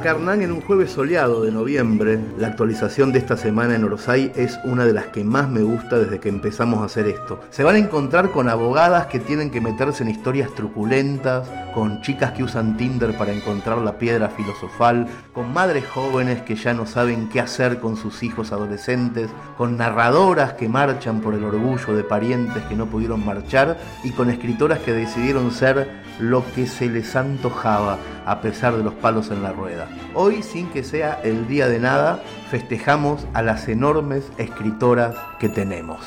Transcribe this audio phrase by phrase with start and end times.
[0.00, 4.58] Carnán, en un jueves soleado de noviembre, la actualización de esta semana en Orsay es
[4.64, 7.40] una de las que más me gusta desde que empezamos a hacer esto.
[7.50, 12.32] Se van a encontrar con abogadas que tienen que meterse en historias truculentas, con chicas
[12.32, 17.28] que usan Tinder para encontrar la piedra filosofal, con madres jóvenes que ya no saben
[17.28, 22.62] qué hacer con sus hijos adolescentes, con narradoras que marchan por el orgullo de parientes
[22.64, 27.98] que no pudieron marchar y con escritoras que decidieron ser lo que se les antojaba
[28.26, 29.88] a pesar de los palos en la rueda.
[30.14, 36.00] Hoy, sin que sea el día de nada, festejamos a las enormes escritoras que tenemos.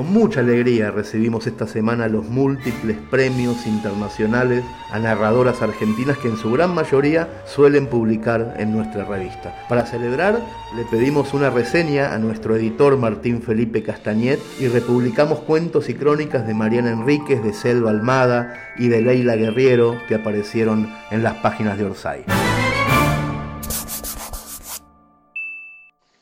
[0.00, 6.38] Con mucha alegría recibimos esta semana los múltiples premios internacionales a narradoras argentinas que en
[6.38, 9.54] su gran mayoría suelen publicar en nuestra revista.
[9.68, 10.40] Para celebrar,
[10.74, 16.46] le pedimos una reseña a nuestro editor Martín Felipe Castañet y republicamos cuentos y crónicas
[16.46, 21.76] de Mariana Enríquez, de Selva Almada y de Leila Guerriero que aparecieron en las páginas
[21.76, 22.24] de Orsay.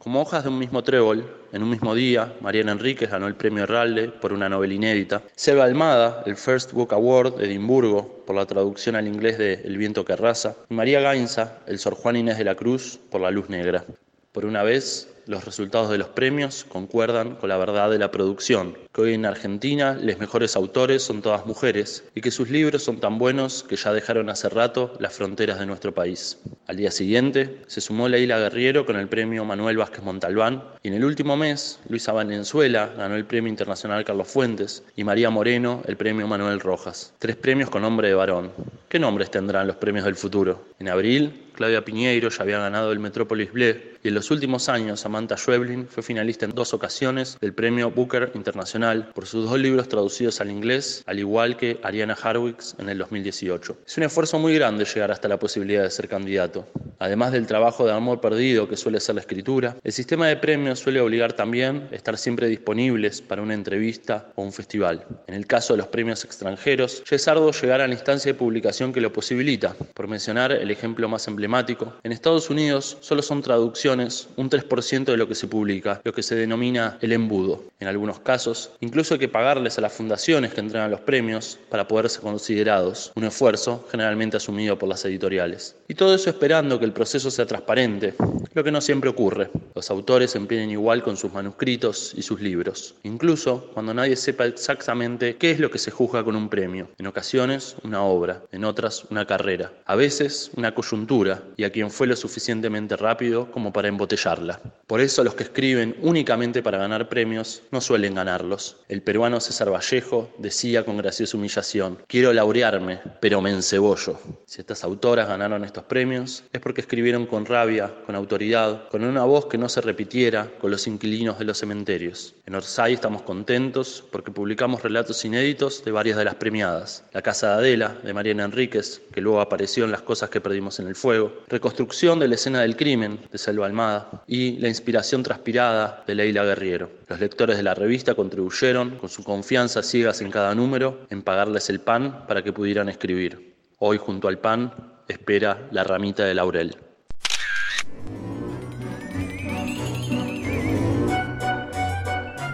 [0.09, 3.67] Como hojas de un mismo trébol, en un mismo día, Mariana Enríquez ganó el premio
[3.67, 5.21] Raleigh por una novela inédita.
[5.37, 9.77] Selva Almada, el First Book Award de Edimburgo, por la traducción al inglés de El
[9.77, 10.57] viento que arrasa.
[10.71, 13.85] Y María Gainza, el Sor Juan Inés de la Cruz, por La luz negra.
[14.33, 18.79] Por una vez, los resultados de los premios concuerdan con la verdad de la producción,
[18.95, 22.99] que hoy en Argentina los mejores autores son todas mujeres y que sus libros son
[22.99, 26.39] tan buenos que ya dejaron hace rato las fronteras de nuestro país.
[26.67, 30.95] Al día siguiente se sumó Leila Guerriero con el premio Manuel Vázquez Montalbán y en
[30.95, 35.99] el último mes Luisa Valenzuela ganó el premio internacional Carlos Fuentes y María Moreno el
[35.99, 37.13] premio Manuel Rojas.
[37.19, 38.51] Tres premios con nombre de varón.
[38.89, 40.65] ¿Qué nombres tendrán los premios del futuro?
[40.79, 45.05] En abril, Claudia Piñeiro ya había ganado el Metrópolis Ble y en los últimos años
[45.19, 49.89] Samantha Schweblin fue finalista en dos ocasiones del premio Booker Internacional por sus dos libros
[49.89, 53.79] traducidos al inglés, al igual que Ariana Harwicks en el 2018.
[53.85, 56.69] Es un esfuerzo muy grande llegar hasta la posibilidad de ser candidato.
[57.01, 60.79] Además del trabajo de amor perdido que suele ser la escritura, el sistema de premios
[60.79, 65.05] suele obligar también a estar siempre disponibles para una entrevista o un festival.
[65.27, 68.39] En el caso de los premios extranjeros, ya es arduo llegar a la instancia de
[68.39, 69.75] publicación que lo posibilita.
[69.95, 75.19] Por mencionar el ejemplo más emblemático, en Estados Unidos solo son traducciones un 3% de
[75.19, 77.65] lo que se publica, lo que se denomina el embudo.
[77.81, 81.87] En algunos casos, incluso hay que pagarles a las fundaciones que entregan los premios para
[81.87, 85.77] poder ser considerados, un esfuerzo generalmente asumido por las editoriales.
[85.87, 88.15] Y todo eso esperando que el proceso sea transparente,
[88.55, 89.51] lo que no siempre ocurre.
[89.75, 95.37] Los autores empeñan igual con sus manuscritos y sus libros, incluso cuando nadie sepa exactamente
[95.37, 96.89] qué es lo que se juzga con un premio.
[96.99, 101.91] En ocasiones, una obra, en otras, una carrera, a veces, una coyuntura y a quien
[101.91, 104.61] fue lo suficientemente rápido como para embotellarla.
[105.01, 108.77] Eso los que escriben únicamente para ganar premios no suelen ganarlos.
[108.89, 114.19] El peruano César Vallejo decía con graciosa humillación, quiero laurearme, pero me encebollo.
[114.47, 119.25] Si estas autoras ganaron estos premios es porque escribieron con rabia, con autoridad, con una
[119.25, 122.35] voz que no se repitiera con los inquilinos de los cementerios.
[122.47, 127.05] En Orsay estamos contentos porque publicamos relatos inéditos de varias de las premiadas.
[127.13, 130.79] La Casa de Adela, de Mariana Enríquez, que luego apareció en Las cosas que perdimos
[130.81, 135.23] en el fuego, reconstrucción de la escena del crimen de Selva Almada y la inspiración
[135.23, 136.89] transpirada de Leila Guerriero.
[137.09, 141.69] Los lectores de la revista contribuyeron, con su confianza ciegas en cada número, en pagarles
[141.69, 143.55] el pan para que pudieran escribir.
[143.81, 144.73] Hoy junto al pan
[145.07, 146.88] espera la ramita de laurel.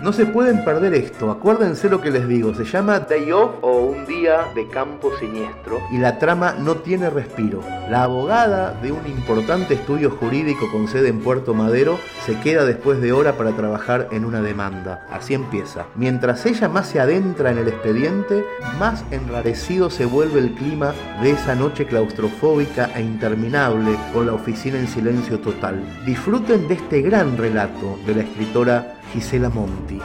[0.04, 3.87] No se pueden perder esto, acuérdense lo que les digo, se llama Day Off o
[3.87, 7.62] Un Día de Campo Siniestro y la trama no tiene respiro.
[7.88, 13.00] La abogada de un importante estudio jurídico con sede en Puerto Madero se queda después
[13.00, 15.06] de hora para trabajar en una demanda.
[15.10, 15.87] Así empieza.
[15.94, 18.44] Mientras ella más se adentra en el expediente,
[18.78, 20.92] más enrarecido se vuelve el clima
[21.22, 25.83] de esa noche claustrofóbica e interminable con la oficina en silencio total.
[26.04, 30.01] Disfruten de este gran relato de la escritora Gisela Monti.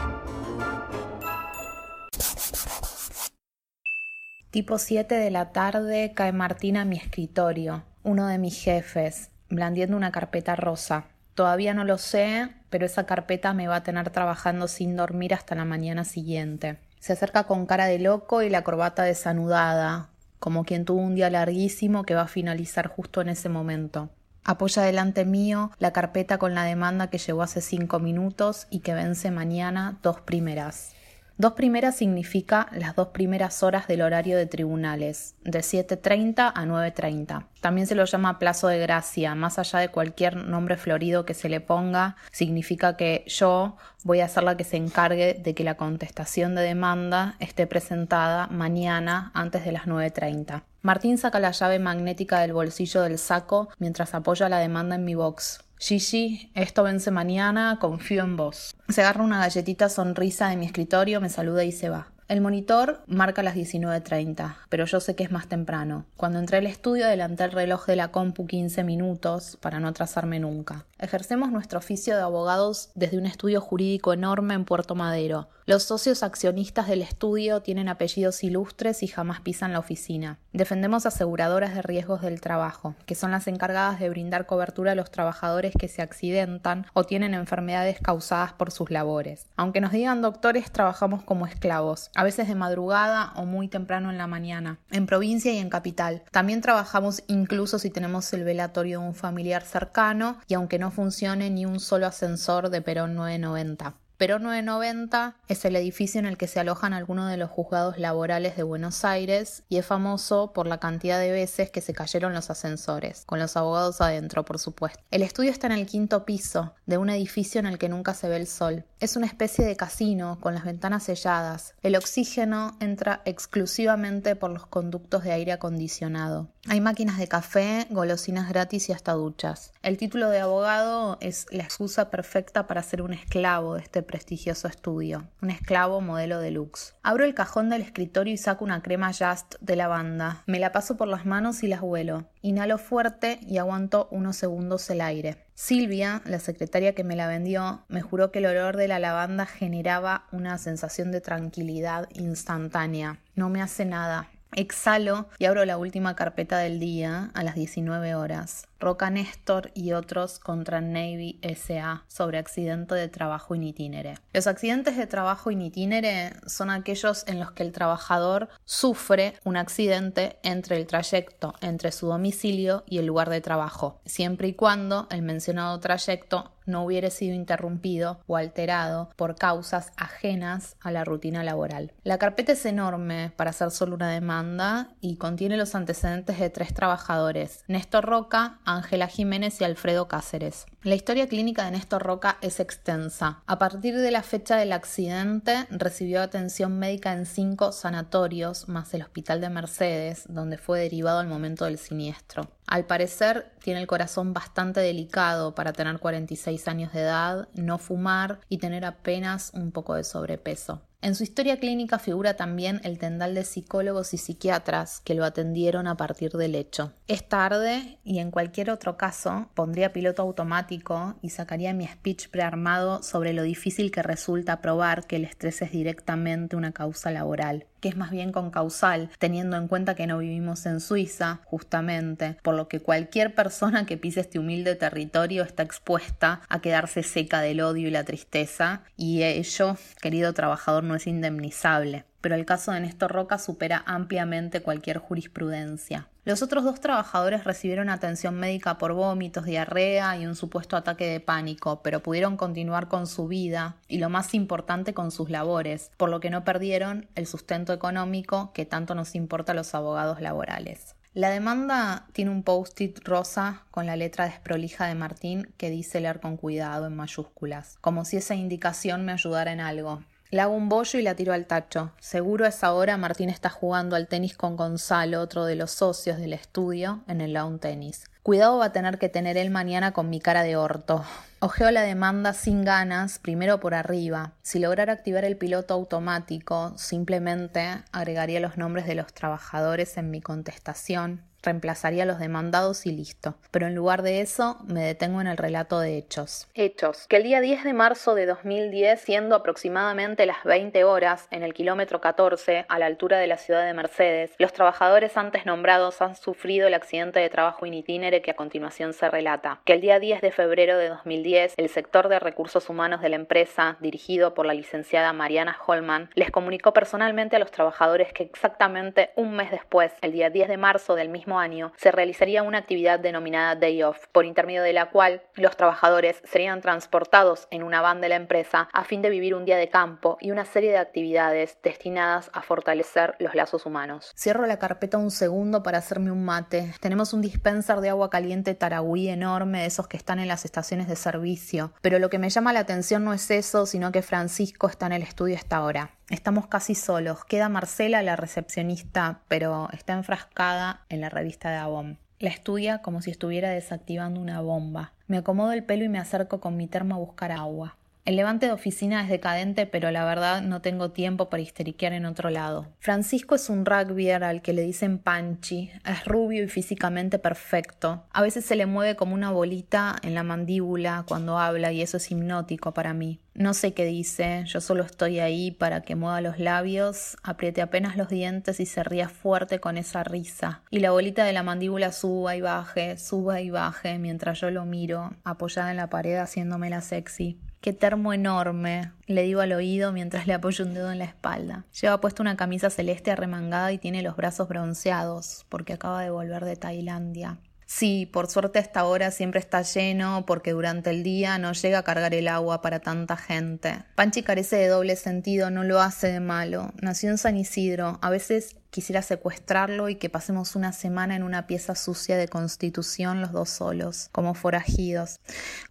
[4.52, 9.98] Tipo 7 de la tarde cae Martín a mi escritorio, uno de mis jefes, blandiendo
[9.98, 11.08] una carpeta rosa.
[11.34, 15.56] Todavía no lo sé, pero esa carpeta me va a tener trabajando sin dormir hasta
[15.56, 16.78] la mañana siguiente.
[17.00, 21.32] Se acerca con cara de loco y la corbata desanudada, como quien tuvo un día
[21.32, 24.12] larguísimo que va a finalizar justo en ese momento.
[24.44, 28.94] Apoya delante mío la carpeta con la demanda que llegó hace cinco minutos y que
[28.94, 30.96] vence mañana dos primeras.
[31.40, 37.46] Dos primeras significa las dos primeras horas del horario de tribunales, de 7.30 a 9.30.
[37.62, 41.48] También se lo llama plazo de gracia, más allá de cualquier nombre florido que se
[41.48, 45.78] le ponga, significa que yo voy a ser la que se encargue de que la
[45.78, 50.64] contestación de demanda esté presentada mañana antes de las 9.30.
[50.82, 55.14] Martín saca la llave magnética del bolsillo del saco mientras apoya la demanda en mi
[55.14, 55.60] box.
[55.78, 58.76] Gigi, esto vence mañana, confío en vos.
[58.88, 62.08] Se agarra una galletita sonrisa de mi escritorio, me saluda y se va.
[62.30, 66.06] El monitor marca las 19.30, pero yo sé que es más temprano.
[66.16, 70.40] Cuando entré al estudio adelanté el reloj de la compu 15 minutos para no atrasarme
[70.40, 70.86] nunca.
[71.00, 75.50] Ejercemos nuestro oficio de abogados desde un estudio jurídico enorme en Puerto Madero.
[75.70, 80.40] Los socios accionistas del estudio tienen apellidos ilustres y jamás pisan la oficina.
[80.52, 85.12] Defendemos aseguradoras de riesgos del trabajo, que son las encargadas de brindar cobertura a los
[85.12, 89.46] trabajadores que se accidentan o tienen enfermedades causadas por sus labores.
[89.58, 94.18] Aunque nos digan doctores, trabajamos como esclavos a veces de madrugada o muy temprano en
[94.18, 96.24] la mañana, en provincia y en capital.
[96.32, 101.52] También trabajamos incluso si tenemos el velatorio de un familiar cercano y aunque no funcione
[101.52, 103.94] ni un solo ascensor de Perón 990.
[104.20, 108.58] Perón 990 es el edificio en el que se alojan algunos de los juzgados laborales
[108.58, 112.50] de Buenos Aires y es famoso por la cantidad de veces que se cayeron los
[112.50, 115.00] ascensores, con los abogados adentro, por supuesto.
[115.10, 118.28] El estudio está en el quinto piso de un edificio en el que nunca se
[118.28, 118.84] ve el sol.
[119.00, 121.76] Es una especie de casino con las ventanas selladas.
[121.82, 126.50] El oxígeno entra exclusivamente por los conductos de aire acondicionado.
[126.68, 129.72] Hay máquinas de café, golosinas gratis y hasta duchas.
[129.82, 134.68] El título de abogado es la excusa perfecta para ser un esclavo de este prestigioso
[134.68, 136.96] estudio, un esclavo modelo deluxe.
[137.02, 140.44] Abro el cajón del escritorio y saco una crema Just de lavanda.
[140.48, 142.26] Me la paso por las manos y las huelo.
[142.42, 145.46] Inhalo fuerte y aguanto unos segundos el aire.
[145.56, 149.46] Silvia, la secretaria que me la vendió, me juró que el olor de la lavanda
[149.46, 153.20] generaba una sensación de tranquilidad instantánea.
[153.36, 154.30] No me hace nada.
[154.56, 158.69] Exhalo y abro la última carpeta del día a las 19 horas.
[158.80, 164.16] Roca Néstor y otros contra Navy SA sobre accidente de trabajo in itinere.
[164.34, 169.58] Los accidentes de trabajo in itinere son aquellos en los que el trabajador sufre un
[169.58, 175.08] accidente entre el trayecto entre su domicilio y el lugar de trabajo, siempre y cuando
[175.12, 181.44] el mencionado trayecto no hubiera sido interrumpido o alterado por causas ajenas a la rutina
[181.44, 181.92] laboral.
[182.04, 186.74] La carpeta es enorme para hacer solo una demanda y contiene los antecedentes de tres
[186.74, 190.66] trabajadores, Néstor Roca, Ángela Jiménez y Alfredo Cáceres.
[190.84, 193.44] La historia clínica de Néstor Roca es extensa.
[193.46, 199.02] A partir de la fecha del accidente, recibió atención médica en cinco sanatorios, más el
[199.02, 202.50] Hospital de Mercedes, donde fue derivado al momento del siniestro.
[202.68, 208.40] Al parecer, tiene el corazón bastante delicado para tener 46 años de edad, no fumar
[208.48, 210.82] y tener apenas un poco de sobrepeso.
[211.02, 215.88] En su historia clínica figura también el tendal de psicólogos y psiquiatras que lo atendieron
[215.88, 216.92] a partir del hecho.
[217.08, 223.02] Es tarde y en cualquier otro caso pondría piloto automático y sacaría mi speech prearmado
[223.02, 227.90] sobre lo difícil que resulta probar que el estrés es directamente una causa laboral que
[227.90, 232.68] es más bien concausal, teniendo en cuenta que no vivimos en Suiza, justamente, por lo
[232.68, 237.88] que cualquier persona que pise este humilde territorio está expuesta a quedarse seca del odio
[237.88, 242.06] y la tristeza, y ello, querido trabajador, no es indemnizable.
[242.22, 246.10] Pero el caso de Néstor Roca supera ampliamente cualquier jurisprudencia.
[246.30, 251.20] Los otros dos trabajadores recibieron atención médica por vómitos, diarrea y un supuesto ataque de
[251.20, 256.12] pánico, pero pudieron continuar con su vida y lo más importante con sus labores, por
[256.12, 260.96] lo que no perdieron el sustento económico que tanto nos importa a los abogados laborales.
[261.16, 266.20] La demanda tiene un post-it rosa con la letra desprolija de Martín que dice leer
[266.20, 270.04] con cuidado en mayúsculas, como si esa indicación me ayudara en algo.
[270.32, 271.92] Le hago un bollo y la tiro al tacho.
[272.00, 276.20] Seguro a esa hora Martín está jugando al tenis con Gonzalo, otro de los socios
[276.20, 278.06] del estudio, en el lawn tenis.
[278.22, 281.04] Cuidado va a tener que tener él mañana con mi cara de orto.
[281.40, 284.34] Ojeo la demanda sin ganas, primero por arriba.
[284.44, 290.22] Si lograra activar el piloto automático, simplemente agregaría los nombres de los trabajadores en mi
[290.22, 293.36] contestación, reemplazaría a los demandados y listo.
[293.52, 296.48] Pero en lugar de eso, me detengo en el relato de hechos.
[296.54, 297.08] Hechos.
[297.08, 301.54] Que el día 10 de marzo de 2010, siendo aproximadamente las 20 horas, en el
[301.54, 306.16] kilómetro 14, a la altura de la ciudad de Mercedes, los trabajadores antes nombrados han
[306.16, 309.62] sufrido el accidente de trabajo in itinere que a continuación se relata.
[309.66, 313.16] Que el día 10 de febrero de 2010, el sector de recursos humanos de la
[313.16, 319.12] empresa, dirigido por la licenciada Mariana Holman, les comunicó personalmente a los trabajadores que exactamente
[319.16, 323.00] un mes después, el día 10 de marzo del mismo año se realizaría una actividad
[323.00, 328.02] denominada Day Off, por intermedio de la cual los trabajadores serían transportados en una van
[328.02, 330.78] de la empresa a fin de vivir un día de campo y una serie de
[330.78, 334.14] actividades destinadas a fortalecer los lazos humanos.
[334.18, 336.74] Cierro la carpeta un segundo para hacerme un mate.
[336.80, 340.88] Tenemos un dispenser de agua caliente Taragüí enorme, de esos que están en las estaciones
[340.88, 341.74] de servicio.
[341.82, 344.94] Pero lo que me llama la atención no es eso, sino que Francisco está en
[344.94, 345.92] el estudio hasta ahora.
[346.10, 347.24] Estamos casi solos.
[347.26, 351.98] Queda Marcela, la recepcionista, pero está enfrascada en la revista de Avon.
[352.20, 354.94] La estudia como si estuviera desactivando una bomba.
[355.08, 357.76] Me acomodo el pelo y me acerco con mi termo a buscar agua.
[358.06, 362.06] El levante de oficina es decadente, pero la verdad no tengo tiempo para histeriquear en
[362.06, 362.68] otro lado.
[362.80, 365.70] Francisco es un rugbyer al que le dicen Panchi.
[365.86, 368.06] Es rubio y físicamente perfecto.
[368.12, 371.98] A veces se le mueve como una bolita en la mandíbula cuando habla y eso
[371.98, 373.20] es hipnótico para mí.
[373.36, 377.96] No sé qué dice, yo solo estoy ahí para que mueva los labios, apriete apenas
[377.96, 380.64] los dientes y se ría fuerte con esa risa.
[380.72, 384.66] Y la bolita de la mandíbula suba y baje, suba y baje mientras yo lo
[384.66, 387.40] miro, apoyada en la pared haciéndome la sexy.
[387.62, 391.66] Qué termo enorme, le digo al oído mientras le apoyo un dedo en la espalda.
[391.82, 396.46] Lleva puesto una camisa celeste arremangada y tiene los brazos bronceados, porque acaba de volver
[396.46, 397.38] de Tailandia.
[397.72, 401.78] Sí, por suerte a esta hora siempre está lleno porque durante el día no llega
[401.78, 403.84] a cargar el agua para tanta gente.
[403.94, 406.72] Panchi carece de doble sentido, no lo hace de malo.
[406.82, 411.46] Nació en San Isidro, a veces quisiera secuestrarlo y que pasemos una semana en una
[411.46, 415.20] pieza sucia de constitución los dos solos, como forajidos.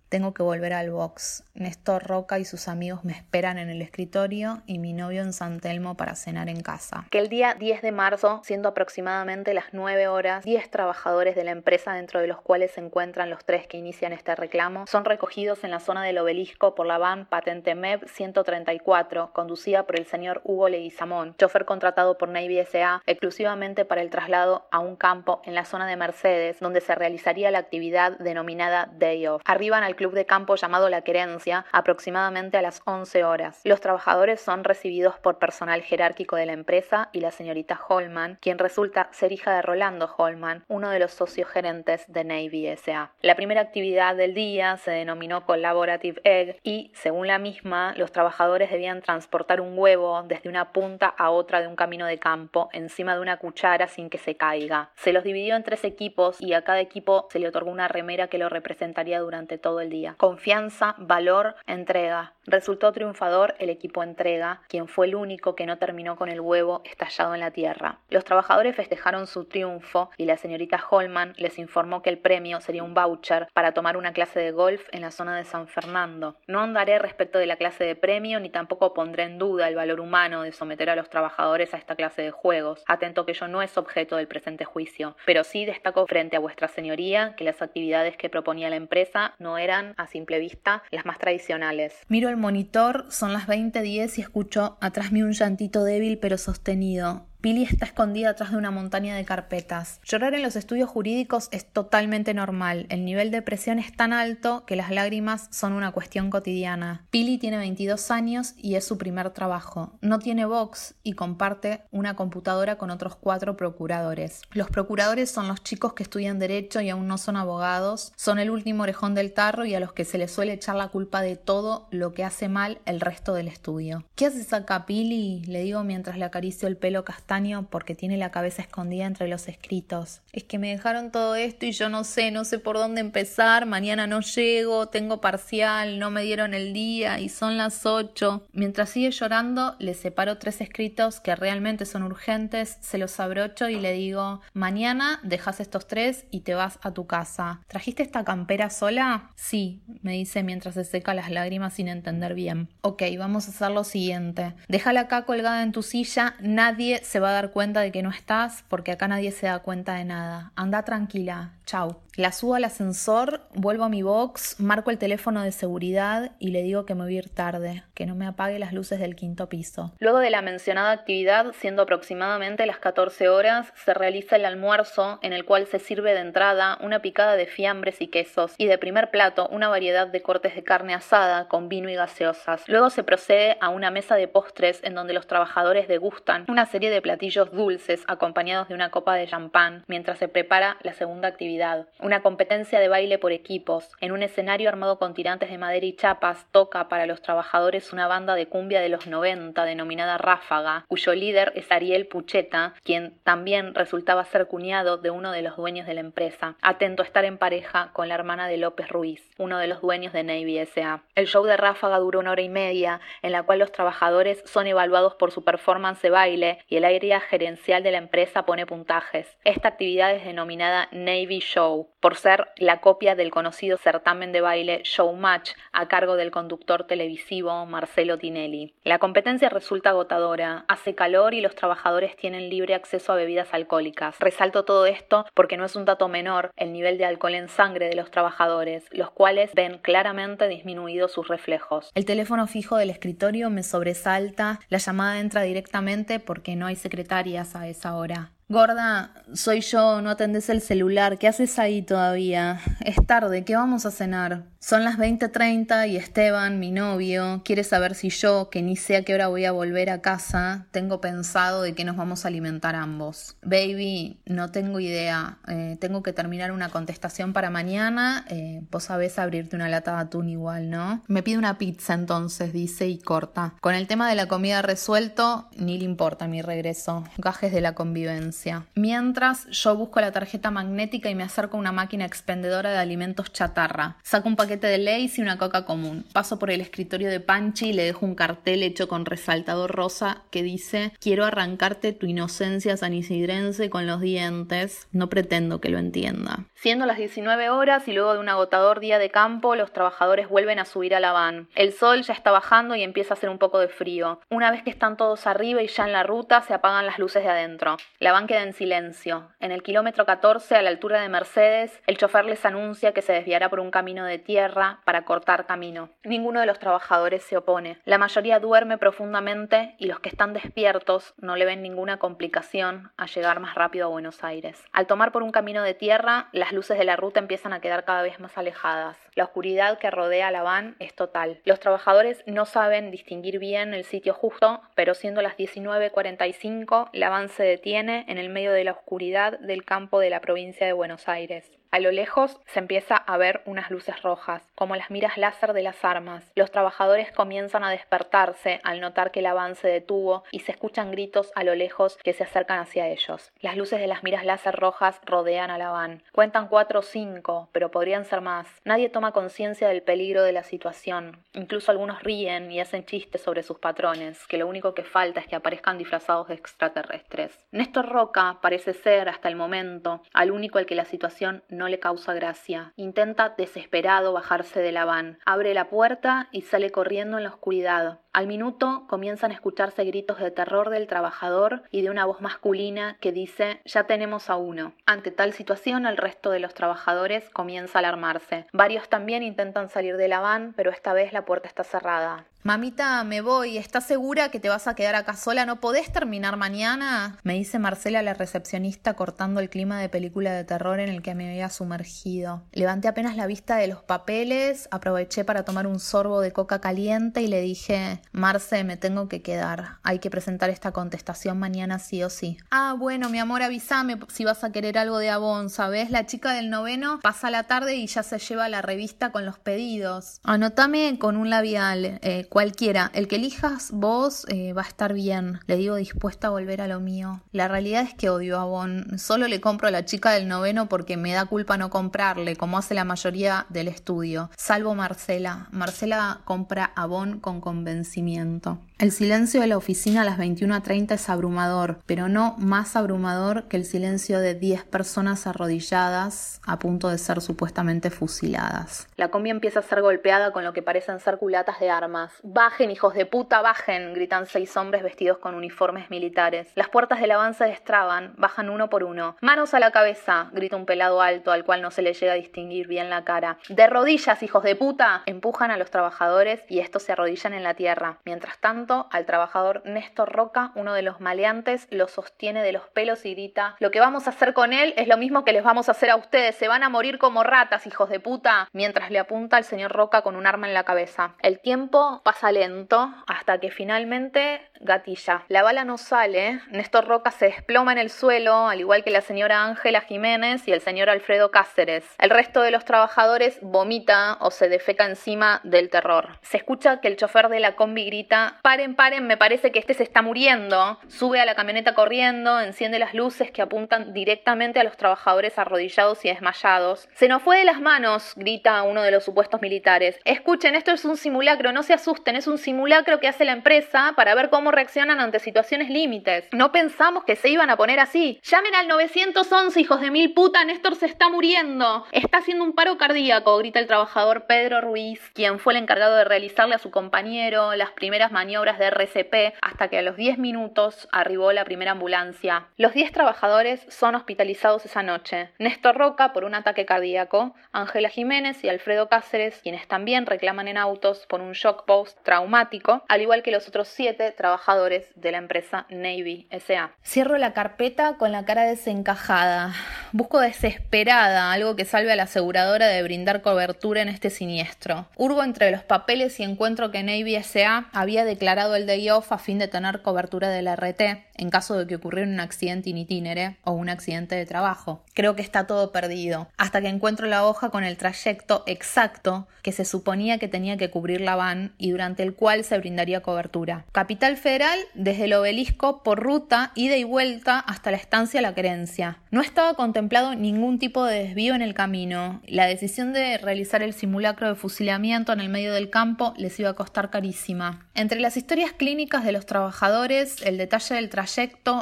[0.09, 1.45] Tengo que volver al box.
[1.53, 5.61] Néstor Roca y sus amigos me esperan en el escritorio y mi novio en San
[5.61, 7.07] Telmo para cenar en casa.
[7.11, 11.50] Que el día 10 de marzo, siendo aproximadamente las 9 horas, 10 trabajadores de la
[11.50, 15.62] empresa dentro de los cuales se encuentran los tres que inician este reclamo, son recogidos
[15.65, 20.41] en la zona del obelisco por la van patente MEB 134, conducida por el señor
[20.45, 25.55] Hugo Leguizamón, chofer contratado por Navy SA exclusivamente para el traslado a un campo en
[25.55, 29.43] la zona de Mercedes, donde se realizaría la actividad denominada Day Off.
[29.45, 33.61] Arriban al club de campo llamado La Querencia aproximadamente a las 11 horas.
[33.64, 38.59] Los trabajadores son recibidos por personal jerárquico de la empresa y la señorita Holman, quien
[38.59, 43.11] resulta ser hija de Rolando Holman, uno de los socios gerentes de Navy SA.
[43.23, 48.71] La primera actividad del día se denominó Collaborative Egg y, según la misma, los trabajadores
[48.71, 53.14] debían transportar un huevo desde una punta a otra de un camino de campo encima
[53.14, 54.90] de una cuchara sin que se caiga.
[54.95, 58.28] Se los dividió en tres equipos y a cada equipo se le otorgó una remera
[58.28, 60.14] que lo representaría durante todo el día.
[60.18, 62.35] Confianza, valor, entrega.
[62.47, 66.80] Resultó triunfador el equipo entrega, quien fue el único que no terminó con el huevo
[66.85, 67.99] estallado en la tierra.
[68.09, 72.83] Los trabajadores festejaron su triunfo y la señorita Holman les informó que el premio sería
[72.83, 76.37] un voucher para tomar una clase de golf en la zona de San Fernando.
[76.47, 80.00] No andaré respecto de la clase de premio ni tampoco pondré en duda el valor
[80.00, 83.62] humano de someter a los trabajadores a esta clase de juegos, atento que ello no
[83.62, 88.16] es objeto del presente juicio, pero sí destaco frente a vuestra señoría que las actividades
[88.16, 91.95] que proponía la empresa no eran a simple vista las más tradicionales.
[92.09, 97.28] Miro el monitor, son las 20.10 y escucho atrás mío un llantito débil pero sostenido.
[97.40, 100.00] Pili está escondida atrás de una montaña de carpetas.
[100.02, 102.87] Llorar en los estudios jurídicos es totalmente normal.
[102.88, 107.07] El nivel de presión es tan alto que las lágrimas son una cuestión cotidiana.
[107.11, 109.92] Pili tiene 22 años y es su primer trabajo.
[110.00, 114.42] No tiene box y comparte una computadora con otros cuatro procuradores.
[114.50, 118.12] Los procuradores son los chicos que estudian derecho y aún no son abogados.
[118.16, 120.88] Son el último orejón del tarro y a los que se les suele echar la
[120.88, 124.04] culpa de todo lo que hace mal el resto del estudio.
[124.16, 125.45] ¿Qué haces acá, Pili?
[125.45, 127.28] Le digo mientras le acaricio el pelo castaño
[127.71, 130.23] porque tiene la cabeza escondida entre los escritos.
[130.33, 133.67] Es que me dejaron todo esto y yo no sé, no sé por dónde empezar,
[133.67, 138.47] mañana no llego, tengo parcial, no me dieron el día y son las ocho.
[138.53, 143.79] Mientras sigue llorando, le separo tres escritos que realmente son urgentes, se los abrocho y
[143.79, 147.61] le digo, mañana dejas estos tres y te vas a tu casa.
[147.69, 149.33] ¿Trajiste esta campera sola?
[149.37, 152.71] Sí, me dice mientras se seca las lágrimas sin entender bien.
[152.81, 154.55] Ok, vamos a hacer lo siguiente.
[154.69, 158.11] Déjala acá colgada en tu silla, nadie se va a dar cuenta de que no
[158.11, 160.53] estás porque acá nadie se da cuenta de nada.
[160.57, 161.53] Anda tranquila.
[161.65, 162.08] Chau.
[162.19, 166.65] La subo al ascensor, vuelvo a mi box, marco el teléfono de seguridad y le
[166.65, 169.49] digo que me voy a ir tarde, que no me apague las luces del quinto
[169.49, 169.93] piso.
[170.01, 175.33] Luego de la mencionada actividad, siendo aproximadamente las 14 horas, se realiza el almuerzo en
[175.33, 179.13] el cual se sirve de entrada una picada de fiambres y quesos y de primer
[179.13, 182.65] plato una variedad de cortes de carne asada con vino y gaseosas.
[182.67, 186.91] Luego se procede a una mesa de postres en donde los trabajadores degustan una serie
[186.91, 191.87] de platillos dulces acompañados de una copa de champán mientras se prepara la segunda actividad.
[192.09, 193.91] Una competencia de baile por equipos.
[194.00, 198.09] En un escenario armado con tirantes de madera y chapas toca para los trabajadores una
[198.09, 203.75] banda de cumbia de los 90 denominada Ráfaga, cuyo líder es Ariel Pucheta, quien también
[203.75, 207.37] resultaba ser cuñado de uno de los dueños de la empresa, atento a estar en
[207.37, 211.03] pareja con la hermana de López Ruiz, uno de los dueños de Navy SA.
[211.15, 214.67] El show de Ráfaga duró una hora y media, en la cual los trabajadores son
[214.67, 219.37] evaluados por su performance de baile y el área gerencial de la empresa pone puntajes.
[219.45, 224.83] Esta actividad es denominada Navy Show, por ser la copia del conocido certamen de baile
[224.85, 228.75] Showmatch a cargo del conductor televisivo Marcelo Tinelli.
[228.85, 234.19] La competencia resulta agotadora, hace calor y los trabajadores tienen libre acceso a bebidas alcohólicas.
[234.21, 237.88] Resalto todo esto porque no es un dato menor el nivel de alcohol en sangre
[237.88, 241.90] de los trabajadores, los cuales ven claramente disminuidos sus reflejos.
[241.95, 247.57] El teléfono fijo del escritorio me sobresalta, la llamada entra directamente porque no hay secretarias
[247.57, 248.33] a esa hora.
[248.50, 252.61] Gorda, soy yo, no atendés el celular, ¿qué haces ahí todavía?
[252.81, 254.45] Es tarde, ¿qué vamos a cenar?
[254.59, 259.02] Son las 20:30 y Esteban, mi novio, quiere saber si yo, que ni sé a
[259.02, 262.75] qué hora voy a volver a casa, tengo pensado de que nos vamos a alimentar
[262.75, 263.37] ambos.
[263.43, 269.19] Baby, no tengo idea, eh, tengo que terminar una contestación para mañana, eh, vos sabés
[269.19, 271.02] abrirte una lata de atún igual, ¿no?
[271.07, 273.55] Me pide una pizza entonces, dice y corta.
[273.61, 277.75] Con el tema de la comida resuelto, ni le importa mi regreso, gajes de la
[277.75, 278.38] convivencia.
[278.75, 283.33] Mientras, yo busco la tarjeta magnética y me acerco a una máquina expendedora de alimentos
[283.33, 283.97] chatarra.
[284.02, 286.04] Saco un paquete de Lays y una coca común.
[286.12, 290.23] Paso por el escritorio de Panchi y le dejo un cartel hecho con resaltador rosa
[290.30, 294.88] que dice Quiero arrancarte tu inocencia sanisidrense con los dientes.
[294.92, 296.45] No pretendo que lo entienda.
[296.54, 300.59] Siendo las 19 horas y luego de un agotador día de campo, los trabajadores vuelven
[300.59, 301.49] a subir a la van.
[301.54, 304.21] El sol ya está bajando y empieza a hacer un poco de frío.
[304.28, 307.23] Una vez que están todos arriba y ya en la ruta, se apagan las luces
[307.23, 307.76] de adentro.
[307.99, 309.33] La van queda en silencio.
[309.41, 313.13] En el kilómetro 14, a la altura de Mercedes, el chofer les anuncia que se
[313.13, 315.91] desviará por un camino de tierra para cortar camino.
[316.05, 317.79] Ninguno de los trabajadores se opone.
[317.85, 323.07] La mayoría duerme profundamente y los que están despiertos no le ven ninguna complicación a
[323.07, 324.63] llegar más rápido a Buenos Aires.
[324.73, 327.85] Al tomar por un camino de tierra, las luces de la ruta empiezan a quedar
[327.85, 328.97] cada vez más alejadas.
[329.15, 331.41] La oscuridad que rodea la van es total.
[331.45, 337.29] Los trabajadores no saben distinguir bien el sitio justo, pero siendo las 19.45, la van
[337.29, 341.09] se detiene en el medio de la oscuridad del campo de la provincia de Buenos
[341.09, 341.58] Aires.
[341.71, 345.62] A lo lejos se empieza a ver unas luces rojas, como las miras láser de
[345.62, 346.31] las armas.
[346.35, 351.31] Los trabajadores comienzan a despertarse al notar que el avance detuvo y se escuchan gritos
[351.35, 353.31] a lo lejos que se acercan hacia ellos.
[353.40, 355.69] Las luces de las miras láser rojas rodean a la.
[356.12, 358.47] Cuentan cuatro o cinco, pero podrían ser más.
[358.64, 361.23] Nadie toma conciencia del peligro de la situación.
[361.35, 365.27] Incluso algunos ríen y hacen chistes sobre sus patrones, que lo único que falta es
[365.27, 367.38] que aparezcan disfrazados de extraterrestres.
[367.53, 371.81] Néstor Roca parece ser, hasta el momento, al único al que la situación no le
[371.81, 372.73] causa gracia.
[372.77, 375.18] Intenta desesperado bajarse de la van.
[375.27, 377.99] Abre la puerta y sale corriendo en la oscuridad.
[378.12, 382.97] Al minuto comienzan a escucharse gritos de terror del trabajador y de una voz masculina
[383.01, 384.75] que dice ya tenemos a uno.
[384.87, 388.47] Ante tal situación el resto de los trabajadores comienza a alarmarse.
[388.53, 392.27] Varios también intentan salir de la van, pero esta vez la puerta está cerrada.
[392.44, 393.59] Mamita, me voy.
[393.59, 395.44] ¿Estás segura que te vas a quedar acá sola?
[395.44, 397.18] ¿No podés terminar mañana?
[397.24, 401.16] Me dice Marcela, la recepcionista, cortando el clima de película de terror en el que
[401.16, 402.44] me había sumergido.
[402.53, 407.22] Levanté apenas la vista de los papeles, aproveché para tomar un sorbo de coca caliente
[407.22, 409.79] y le dije, Marce, me tengo que quedar.
[409.83, 412.38] Hay que presentar esta contestación mañana sí o sí.
[412.53, 415.90] Ah, bueno, mi amor, avísame si vas a querer algo de Avon, ¿sabes?
[415.90, 419.40] La chica del noveno pasa la tarde y ya se lleva la revista con los
[419.40, 420.20] pedidos.
[420.22, 421.98] Anotame con un labial.
[422.03, 425.40] Eh, Cualquiera, el que elijas vos eh, va a estar bien.
[425.48, 427.20] Le digo dispuesta a volver a lo mío.
[427.33, 428.96] La realidad es que odio a Bon.
[428.96, 432.57] Solo le compro a la chica del noveno porque me da culpa no comprarle, como
[432.57, 434.31] hace la mayoría del estudio.
[434.37, 435.48] Salvo Marcela.
[435.51, 438.61] Marcela compra a Bon con convencimiento.
[438.79, 443.57] El silencio de la oficina a las 21.30 es abrumador, pero no más abrumador que
[443.57, 448.87] el silencio de 10 personas arrodilladas a punto de ser supuestamente fusiladas.
[448.96, 452.12] La combi empieza a ser golpeada con lo que parecen ser culatas de armas.
[452.22, 456.50] Bajen, hijos de puta, bajen, gritan seis hombres vestidos con uniformes militares.
[456.54, 459.16] Las puertas del avance destraban, bajan uno por uno.
[459.20, 462.16] Manos a la cabeza, grita un pelado alto al cual no se le llega a
[462.16, 463.38] distinguir bien la cara.
[463.48, 465.02] De rodillas, hijos de puta.
[465.07, 467.98] Empujan a los trabajadores y estos se arrodillan en la tierra.
[468.04, 473.04] Mientras tanto, al trabajador Néstor Roca, uno de los maleantes, lo sostiene de los pelos
[473.04, 475.68] y grita, lo que vamos a hacer con él es lo mismo que les vamos
[475.68, 478.98] a hacer a ustedes, se van a morir como ratas, hijos de puta, mientras le
[478.98, 481.14] apunta al señor Roca con un arma en la cabeza.
[481.20, 485.25] El tiempo pasa lento hasta que finalmente gatilla.
[485.29, 489.03] La bala no sale, Néstor Roca se desploma en el suelo, al igual que la
[489.03, 491.85] señora Ángela Jiménez y el señor Alfredo Cáceres.
[491.99, 496.18] El resto de los trabajadores vomita o se defeca encima del terror.
[496.23, 499.75] Se escucha que el chofer de la combi grita, paren, paren, me parece que este
[499.75, 500.79] se está muriendo.
[500.88, 506.03] Sube a la camioneta corriendo, enciende las luces que apuntan directamente a los trabajadores arrodillados
[506.07, 506.88] y desmayados.
[506.94, 510.01] Se nos fue de las manos, grita uno de los supuestos militares.
[510.07, 513.93] Escuchen, esto es un simulacro, no se asusten, es un simulacro que hace la empresa
[513.97, 516.29] para ver cómo reaccionan ante situaciones límites.
[516.33, 518.21] No pensamos que se iban a poner así.
[518.23, 521.85] Llamen al 911, hijos de mil puta, Néstor se está muriendo.
[521.93, 526.05] Está haciendo un paro cardíaco, grita el trabajador Pedro Ruiz, quien fue el encargado de
[526.05, 530.89] realizarle a su compañero las primeras maniobras de RCP hasta que a los 10 minutos
[530.93, 532.49] arribó la primera ambulancia.
[532.57, 535.31] Los 10 trabajadores son hospitalizados esa noche.
[535.39, 540.59] Néstor Roca por un ataque cardíaco, Ángela Jiménez y Alfredo Cáceres, quienes también reclaman en
[540.59, 545.18] autos por un shock post traumático, al igual que los otros 7 trabajadores de la
[545.18, 546.72] empresa Navy SA.
[546.85, 549.55] Cierro la carpeta con la cara desencajada.
[549.92, 554.88] Busco desesperada algo que salve a la aseguradora de brindar cobertura en este siniestro.
[554.96, 559.18] Urgo entre los papeles y encuentro que Navy SA había declarado el day off a
[559.18, 563.52] fin de tener cobertura del RT en caso de que ocurriera un accidente in o
[563.52, 564.83] un accidente de trabajo.
[564.94, 569.52] Creo que está todo perdido, hasta que encuentro la hoja con el trayecto exacto que
[569.52, 573.64] se suponía que tenía que cubrir la van y durante el cual se brindaría cobertura.
[573.72, 578.98] Capital Federal desde el obelisco por ruta, ida y vuelta hasta la estancia La Querencia.
[579.11, 582.20] No estaba contemplado ningún tipo de desvío en el camino.
[582.26, 586.50] La decisión de realizar el simulacro de fusilamiento en el medio del campo les iba
[586.50, 587.66] a costar carísima.
[587.74, 591.08] Entre las historias clínicas de los trabajadores, el detalle del trayecto,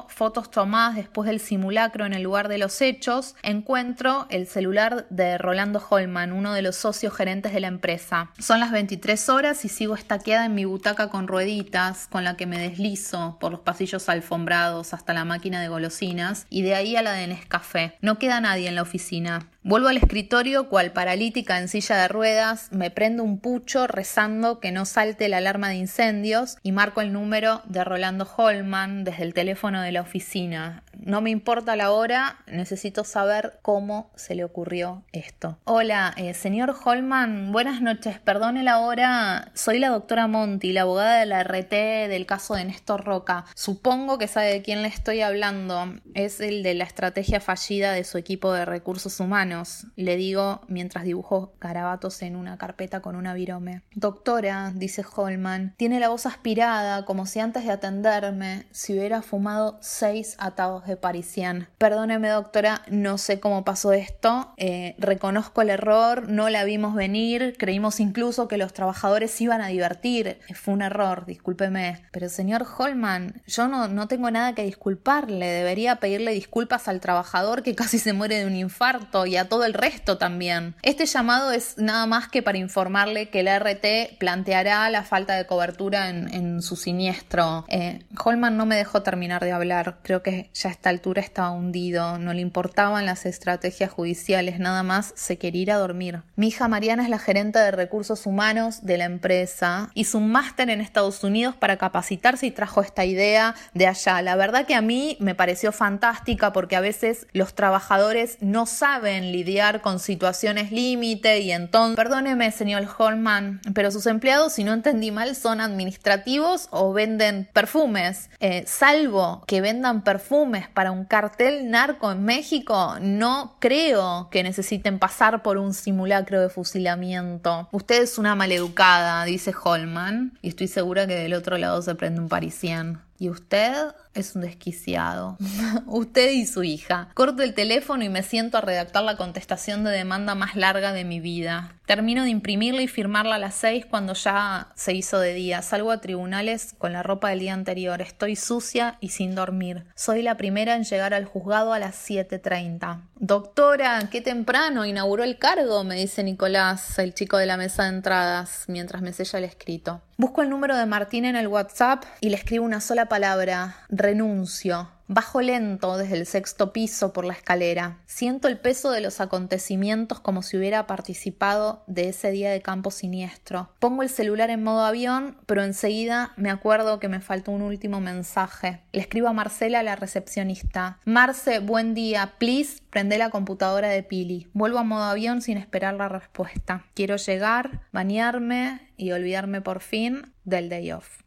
[0.09, 5.39] fotos tomadas después del simulacro en el lugar de los hechos, encuentro el celular de
[5.39, 8.31] Rolando Holman, uno de los socios gerentes de la empresa.
[8.39, 12.47] Son las 23 horas y sigo estaqueada en mi butaca con rueditas, con la que
[12.47, 17.03] me deslizo por los pasillos alfombrados hasta la máquina de golosinas y de ahí a
[17.03, 17.97] la de Nescafé.
[18.01, 19.49] No queda nadie en la oficina.
[19.69, 24.71] Vuelvo al escritorio, cual paralítica en silla de ruedas, me prendo un pucho rezando que
[24.71, 29.35] no salte la alarma de incendios y marco el número de Rolando Holman desde el
[29.35, 30.85] teléfono de la oficina.
[30.97, 35.59] No me importa la hora, necesito saber cómo se le ocurrió esto.
[35.65, 41.19] Hola, eh, señor Holman, buenas noches, perdone la hora, soy la doctora Monti, la abogada
[41.19, 43.47] de la RT del caso de Néstor Roca.
[43.57, 48.05] Supongo que sabe de quién le estoy hablando, es el de la estrategia fallida de
[48.05, 49.56] su equipo de recursos humanos
[49.97, 53.83] le digo mientras dibujo garabatos en una carpeta con una virome.
[53.95, 59.79] Doctora, dice Holman, tiene la voz aspirada, como si antes de atenderme se hubiera fumado
[59.81, 61.69] seis atados de parisian.
[61.79, 64.53] Perdóneme, doctora, no sé cómo pasó esto.
[64.57, 69.69] Eh, reconozco el error, no la vimos venir, creímos incluso que los trabajadores iban a
[69.69, 70.39] divertir.
[70.55, 72.03] Fue un error, discúlpeme.
[72.13, 75.47] Pero señor Holman, yo no, no tengo nada que disculparle.
[75.47, 79.65] Debería pedirle disculpas al trabajador que casi se muere de un infarto y a todo
[79.65, 80.75] el resto también.
[80.83, 85.47] Este llamado es nada más que para informarle que el RT planteará la falta de
[85.47, 87.65] cobertura en, su siniestro.
[87.69, 91.51] Eh, Holman no me dejó terminar de hablar, creo que ya a esta altura estaba
[91.51, 96.23] hundido, no le importaban las estrategias judiciales, nada más se quería ir a dormir.
[96.35, 100.71] Mi hija Mariana es la gerente de recursos humanos de la empresa, hizo un máster
[100.71, 104.23] en Estados Unidos para capacitarse y trajo esta idea de allá.
[104.23, 109.26] La verdad que a mí me pareció fantástica porque a veces los trabajadores no saben
[109.33, 115.11] lidiar con situaciones límite y entonces, perdóneme señor Holman, pero sus empleados, si no entendí
[115.11, 118.31] mal, son administrativos o venden perfumes.
[118.41, 124.99] Eh, salvo que vendan perfumes para un cartel narco en México, no creo que necesiten
[124.99, 127.69] pasar por un simulacro de fusilamiento.
[127.73, 132.21] Usted es una maleducada, dice Holman, y estoy segura que del otro lado se prende
[132.21, 133.01] un parisien.
[133.19, 133.73] Y usted
[134.17, 135.37] es un desquiciado.
[135.87, 137.09] usted y su hija.
[137.15, 141.05] Corto el teléfono y me siento a redactar la contestación de demanda más larga de
[141.05, 141.75] mi vida.
[141.87, 145.63] Termino de imprimirla y firmarla a las seis cuando ya se hizo de día.
[145.63, 148.03] Salgo a tribunales con la ropa del día anterior.
[148.03, 149.85] Estoy sucia y sin dormir.
[149.95, 153.03] Soy la primera en llegar al juzgado a las 7.30.
[153.19, 157.91] Doctora, qué temprano inauguró el cargo, me dice Nicolás, el chico de la mesa de
[157.91, 160.03] entradas, mientras me sella el escrito.
[160.19, 164.89] Busco el número de Martín en el WhatsApp y le escribo una sola palabra, renuncio.
[165.09, 167.99] Bajo lento desde el sexto piso por la escalera.
[168.07, 172.93] Siento el peso de los acontecimientos como si hubiera participado de ese día de campo
[172.93, 173.71] siniestro.
[173.81, 178.01] Pongo el celular en modo avión, pero enseguida me acuerdo que me faltó un último
[178.01, 178.81] mensaje.
[178.93, 181.01] Le escribo a Marcela, la recepcionista.
[181.05, 182.35] Marce, buen día.
[182.39, 184.49] Please, prende la computadora de Pili.
[184.53, 186.85] Vuelvo a modo avión sin esperar la respuesta.
[186.95, 191.26] Quiero llegar, bañarme y olvidarme por fin del day off.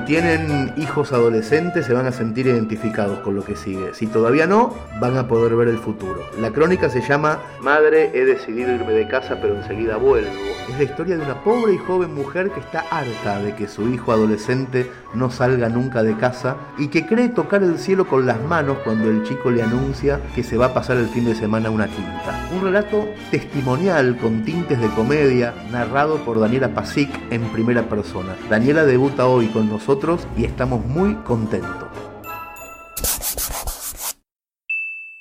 [0.00, 3.94] Tienen hijos adolescentes se van a sentir identificados con lo que sigue.
[3.94, 6.20] Si todavía no, van a poder ver el futuro.
[6.40, 10.30] La crónica se llama Madre, he decidido irme de casa pero enseguida vuelvo.
[10.68, 13.88] Es la historia de una pobre y joven mujer que está harta de que su
[13.88, 18.40] hijo adolescente no salga nunca de casa y que cree tocar el cielo con las
[18.42, 21.70] manos cuando el chico le anuncia que se va a pasar el fin de semana
[21.70, 22.48] una quinta.
[22.54, 28.36] Un relato testimonial con tintes de comedia narrado por Daniela Pasic en primera persona.
[28.48, 31.88] Daniela debuta hoy con nosotros y estamos muy contentos.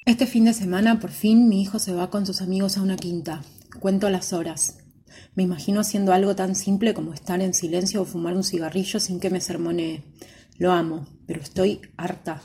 [0.06, 2.96] Este fin de semana, por fin, mi hijo se va con sus amigos a una
[2.96, 3.42] quinta.
[3.80, 4.78] Cuento las horas.
[5.34, 9.20] Me imagino haciendo algo tan simple como estar en silencio o fumar un cigarrillo sin
[9.20, 10.04] que me sermonee.
[10.60, 12.44] Lo amo, pero estoy harta.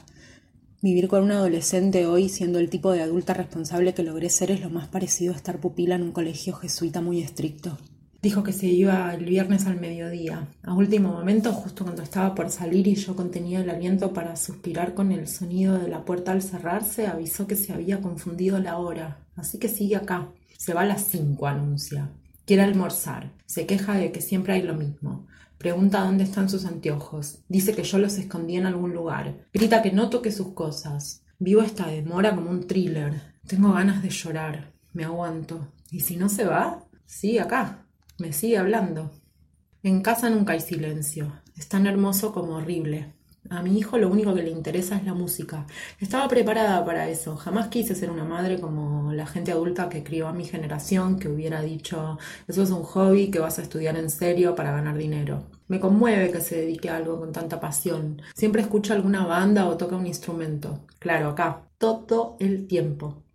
[0.81, 4.63] Vivir con un adolescente hoy siendo el tipo de adulta responsable que logré ser es
[4.63, 7.77] lo más parecido a estar pupila en un colegio jesuita muy estricto.
[8.23, 10.49] Dijo que se iba el viernes al mediodía.
[10.63, 14.95] A último momento, justo cuando estaba por salir y yo contenía el aliento para suspirar
[14.95, 19.19] con el sonido de la puerta al cerrarse, avisó que se había confundido la hora.
[19.37, 20.29] Así que sigue acá.
[20.57, 22.11] Se va a las cinco, anuncia.
[22.47, 23.33] Quiere almorzar.
[23.45, 25.27] Se queja de que siempre hay lo mismo.
[25.59, 27.41] Pregunta dónde están sus anteojos.
[27.49, 29.47] Dice que yo los escondí en algún lugar.
[29.53, 31.23] Grita que no toque sus cosas.
[31.39, 33.35] Vivo esta demora como un thriller.
[33.47, 34.73] Tengo ganas de llorar.
[34.93, 35.69] Me aguanto.
[35.91, 36.85] ¿Y si no se va?
[37.05, 37.86] Sí, acá.
[38.19, 39.11] Me sigue hablando.
[39.83, 41.43] En casa nunca hay silencio.
[41.55, 43.13] Es tan hermoso como horrible.
[43.51, 45.67] A mi hijo lo único que le interesa es la música.
[46.01, 47.37] Estaba preparada para eso.
[47.37, 51.29] Jamás quise ser una madre como la gente adulta que crió a mi generación, que
[51.29, 55.45] hubiera dicho, eso es un hobby que vas a estudiar en serio para ganar dinero.
[55.69, 58.23] Me conmueve que se dedique a algo con tanta pasión.
[58.35, 60.87] Siempre escucha alguna banda o toca un instrumento.
[60.99, 63.26] Claro, acá, todo el tiempo.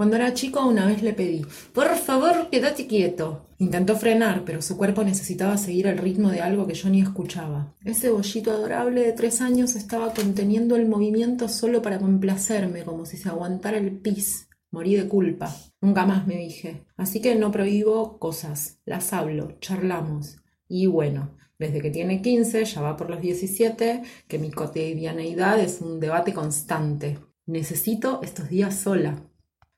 [0.00, 3.50] Cuando era chico una vez le pedí, por favor, quédate quieto.
[3.58, 7.74] Intentó frenar, pero su cuerpo necesitaba seguir el ritmo de algo que yo ni escuchaba.
[7.84, 13.18] Ese bollito adorable de tres años estaba conteniendo el movimiento solo para complacerme, como si
[13.18, 14.48] se aguantara el pis.
[14.70, 15.54] Morí de culpa.
[15.82, 16.86] Nunca más me dije.
[16.96, 18.80] Así que no prohíbo cosas.
[18.86, 20.38] Las hablo, charlamos.
[20.66, 25.82] Y bueno, desde que tiene 15, ya va por los 17, que mi cotidianeidad es
[25.82, 27.18] un debate constante.
[27.44, 29.29] Necesito estos días sola,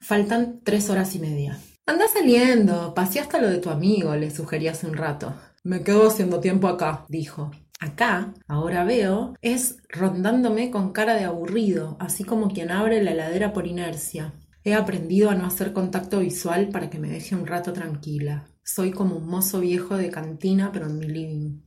[0.02, 1.60] Faltan tres horas y media.
[1.86, 5.32] Anda saliendo, pasé hasta lo de tu amigo, le sugerí hace un rato.
[5.62, 7.52] Me quedo haciendo tiempo acá, dijo.
[7.78, 13.52] Acá, ahora veo, es rondándome con cara de aburrido, así como quien abre la heladera
[13.52, 14.34] por inercia.
[14.64, 18.48] He aprendido a no hacer contacto visual para que me deje un rato tranquila.
[18.64, 21.60] Soy como un mozo viejo de cantina, pero en mi living.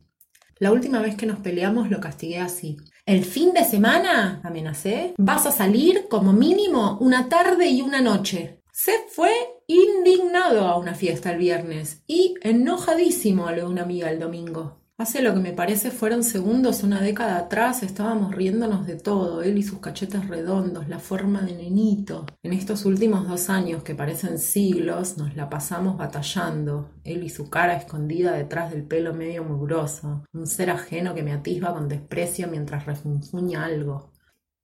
[0.60, 2.76] La última vez que nos peleamos lo castigué así.
[3.06, 8.64] El fin de semana, amenacé, vas a salir como mínimo una tarde y una noche.
[8.72, 9.32] Se fue
[9.68, 14.82] indignado a una fiesta el viernes y enojadísimo a de una amiga el domingo.
[14.98, 19.58] Hace lo que me parece fueron segundos, una década atrás, estábamos riéndonos de todo, él
[19.58, 22.26] y sus cachetes redondos, la forma de nenito.
[22.44, 27.50] En estos últimos dos años, que parecen siglos, nos la pasamos batallando, él y su
[27.50, 32.48] cara escondida detrás del pelo medio mugroso, un ser ajeno que me atisba con desprecio
[32.48, 34.14] mientras refunfuña algo.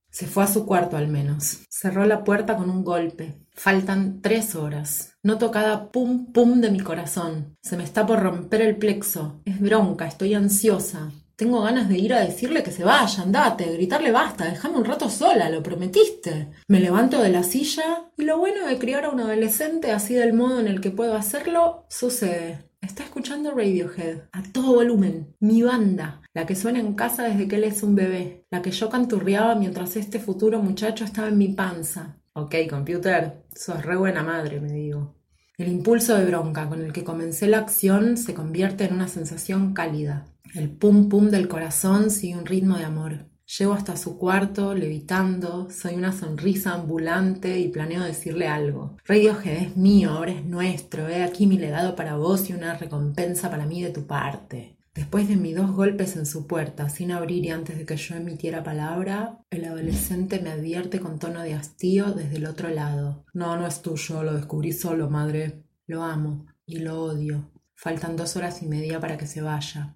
[0.10, 1.66] Se fue a su cuarto al menos.
[1.70, 3.38] Cerró la puerta con un golpe.
[3.54, 5.11] Faltan tres horas.
[5.24, 7.56] Noto cada pum pum de mi corazón.
[7.62, 9.40] Se me está por romper el plexo.
[9.46, 11.12] Es bronca, estoy ansiosa.
[11.36, 15.10] Tengo ganas de ir a decirle que se vaya, andate, gritarle basta, déjame un rato
[15.10, 16.50] sola, lo prometiste.
[16.68, 20.34] Me levanto de la silla y lo bueno de criar a un adolescente así del
[20.34, 22.72] modo en el que puedo hacerlo sucede.
[22.82, 27.58] Está escuchando Radiohead a todo volumen, mi banda, la que suena en casa desde que
[27.58, 31.50] él es un bebé, la que yo canturreaba mientras este futuro muchacho estaba en mi
[31.50, 32.18] panza.
[32.34, 35.16] Ok, computer, sos re buena madre, me digo.
[35.58, 39.74] El impulso de bronca con el que comencé la acción se convierte en una sensación
[39.74, 40.28] cálida.
[40.56, 43.26] El pum pum del corazón sigue un ritmo de amor.
[43.58, 48.96] Llego hasta su cuarto, levitando, soy una sonrisa ambulante y planeo decirle algo.
[49.04, 53.52] Radiohead es mío, ahora es nuestro, he aquí mi legado para vos y una recompensa
[53.52, 54.78] para mí de tu parte.
[54.94, 58.16] Después de mis dos golpes en su puerta, sin abrir y antes de que yo
[58.16, 63.26] emitiera palabra, el adolescente me advierte con tono de hastío desde el otro lado.
[63.34, 65.64] No, no es tuyo, lo descubrí solo, madre.
[65.88, 67.52] Lo amo y lo odio.
[67.74, 69.96] Faltan dos horas y media para que se vaya.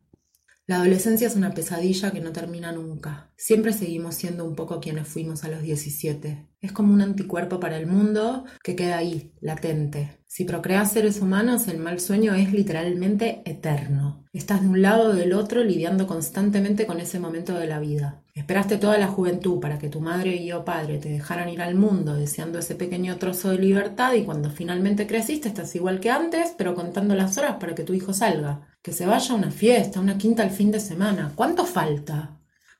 [0.67, 3.31] La adolescencia es una pesadilla que no termina nunca.
[3.37, 6.47] Siempre seguimos siendo un poco quienes fuimos a los 17.
[6.59, 10.23] Es como un anticuerpo para el mundo que queda ahí, latente.
[10.35, 14.25] Si procreas seres humanos, el mal sueño es literalmente eterno.
[14.33, 18.21] Estás de un lado o del otro lidiando constantemente con ese momento de la vida.
[18.33, 21.75] Esperaste toda la juventud para que tu madre y yo padre te dejaran ir al
[21.75, 26.53] mundo deseando ese pequeño trozo de libertad y cuando finalmente creciste estás igual que antes,
[26.57, 28.67] pero contando las horas para que tu hijo salga.
[28.81, 31.31] Que se vaya a una fiesta, una quinta al fin de semana.
[31.35, 32.34] ¿Cuánto falta?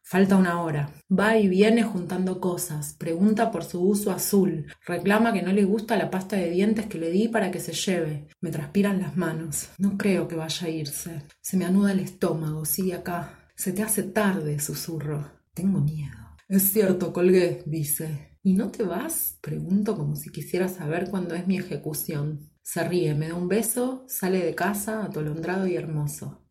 [0.08, 0.94] Falta una hora.
[1.12, 2.94] Va y viene juntando cosas.
[2.94, 4.68] Pregunta por su uso azul.
[4.86, 7.74] Reclama que no le gusta la pasta de dientes que le di para que se
[7.74, 8.28] lleve.
[8.40, 9.70] Me transpiran las manos.
[9.80, 11.24] No creo que vaya a irse.
[11.42, 12.66] Se me anuda el estómago.
[12.66, 13.50] Sigue acá.
[13.56, 15.32] Se te hace tarde, susurro.
[15.56, 16.18] Tengo miedo.
[16.48, 18.38] Es cierto, colgué, dice.
[18.44, 19.40] ¿Y no te vas?
[19.42, 22.52] Pregunto como si quisiera saber cuándo es mi ejecución.
[22.62, 26.45] Se ríe, me da un beso, sale de casa, atolondrado y hermoso.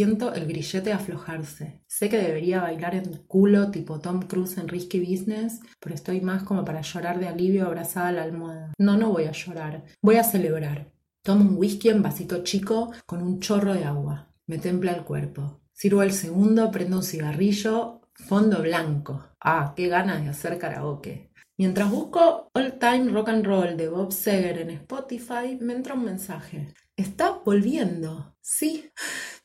[0.00, 1.82] Siento el grillete aflojarse.
[1.86, 6.42] Sé que debería bailar en culo tipo Tom Cruise en Risky Business, pero estoy más
[6.42, 8.72] como para llorar de alivio abrazada a la almohada.
[8.78, 9.84] No, no voy a llorar.
[10.00, 10.90] Voy a celebrar.
[11.22, 14.32] Tomo un whisky en vasito chico con un chorro de agua.
[14.46, 15.60] Me templa el cuerpo.
[15.74, 19.22] Sirvo el segundo, prendo un cigarrillo, fondo blanco.
[19.38, 21.30] Ah, qué ganas de hacer karaoke.
[21.58, 26.06] Mientras busco All Time Rock and Roll de Bob Seger en Spotify, me entra un
[26.06, 26.72] mensaje.
[26.96, 28.34] Está volviendo.
[28.40, 28.90] Sí,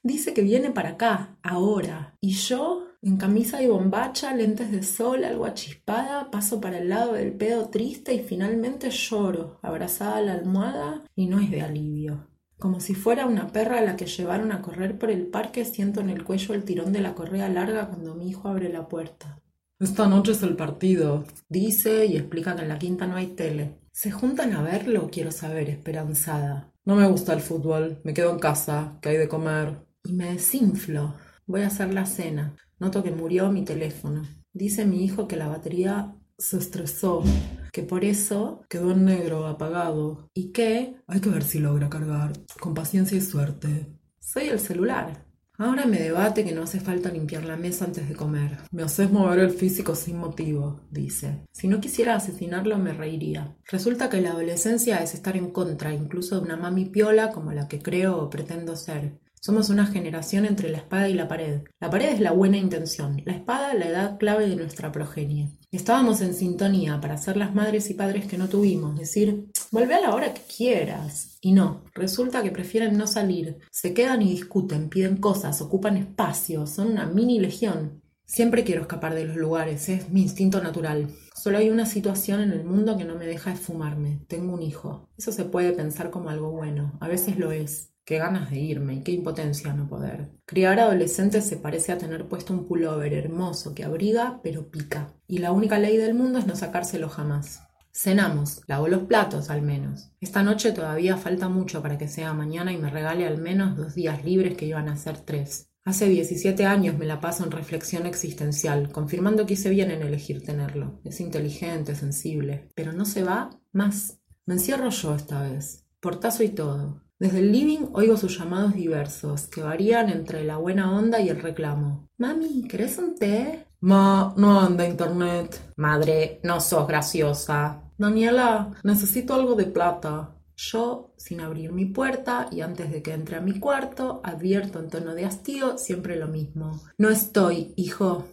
[0.06, 2.16] dice que viene para acá, ahora.
[2.22, 7.14] Y yo, en camisa y bombacha, lentes de sol, algo achispada, paso para el lado
[7.14, 12.28] del pedo triste y finalmente lloro, abrazada a la almohada, y no es de alivio.
[12.60, 16.02] Como si fuera una perra a la que llevaron a correr por el parque, siento
[16.02, 19.42] en el cuello el tirón de la correa larga cuando mi hijo abre la puerta.
[19.80, 23.80] Esta noche es el partido, dice y explica que en la quinta no hay tele.
[23.92, 25.10] ¿Se juntan a verlo?
[25.12, 26.72] Quiero saber, esperanzada.
[26.86, 29.86] No me gusta el fútbol, me quedo en casa, que hay de comer.
[30.06, 31.16] Y me desinflo.
[31.48, 32.56] Voy a hacer la cena.
[32.80, 34.24] Noto que murió mi teléfono.
[34.54, 37.24] Dice mi hijo que la batería se estresó,
[37.72, 42.34] que por eso quedó en negro, apagado, y que hay que ver si logra cargar,
[42.60, 43.88] con paciencia y suerte.
[44.20, 45.26] Soy el celular.
[45.58, 48.58] Ahora me debate que no hace falta limpiar la mesa antes de comer.
[48.72, 51.46] Me haces mover el físico sin motivo, dice.
[51.54, 53.56] Si no quisiera asesinarlo me reiría.
[53.66, 57.70] Resulta que la adolescencia es estar en contra incluso de una mami piola como la
[57.70, 59.22] que creo o pretendo ser.
[59.46, 61.62] Somos una generación entre la espada y la pared.
[61.80, 65.52] La pared es la buena intención, la espada la edad clave de nuestra progenie.
[65.72, 70.02] Estábamos en sintonía para ser las madres y padres que no tuvimos, decir, vuelve a
[70.02, 71.38] la hora que quieras.
[71.42, 76.66] Y no, resulta que prefieren no salir, se quedan y discuten, piden cosas, ocupan espacio,
[76.66, 78.02] son una mini legión.
[78.26, 81.10] Siempre quiero escapar de los lugares, es mi instinto natural.
[81.36, 84.22] Solo hay una situación en el mundo que no me deja esfumarme.
[84.28, 85.08] Tengo un hijo.
[85.20, 87.92] Eso se puede pensar como algo bueno, a veces lo es.
[88.06, 90.30] Qué ganas de irme y qué impotencia no poder.
[90.46, 95.16] Criar adolescentes se parece a tener puesto un pullover hermoso que abriga pero pica.
[95.28, 97.64] Y la única ley del mundo es no sacárselo jamás.
[97.92, 100.12] Cenamos, lavo los platos al menos.
[100.22, 103.96] Esta noche todavía falta mucho para que sea mañana y me regale al menos dos
[103.96, 105.72] días libres que iban a ser tres.
[105.84, 110.44] Hace 17 años me la paso en reflexión existencial, confirmando que hice bien en elegir
[110.44, 111.00] tenerlo.
[111.04, 114.20] Es inteligente, sensible, pero no se va más.
[114.46, 117.05] Me encierro yo esta vez, portazo y todo.
[117.18, 121.42] Desde el living oigo sus llamados diversos, que varían entre la buena onda y el
[121.42, 122.10] reclamo.
[122.18, 123.68] Mami, ¿querés un té?
[123.80, 125.74] Ma, no anda internet.
[125.78, 127.84] Madre, no sos graciosa.
[127.98, 130.36] Daniela, necesito algo de plata.
[130.58, 134.90] Yo, sin abrir mi puerta y antes de que entre a mi cuarto, advierto en
[134.90, 136.82] tono de hastío siempre lo mismo.
[136.98, 138.26] No estoy, hijo.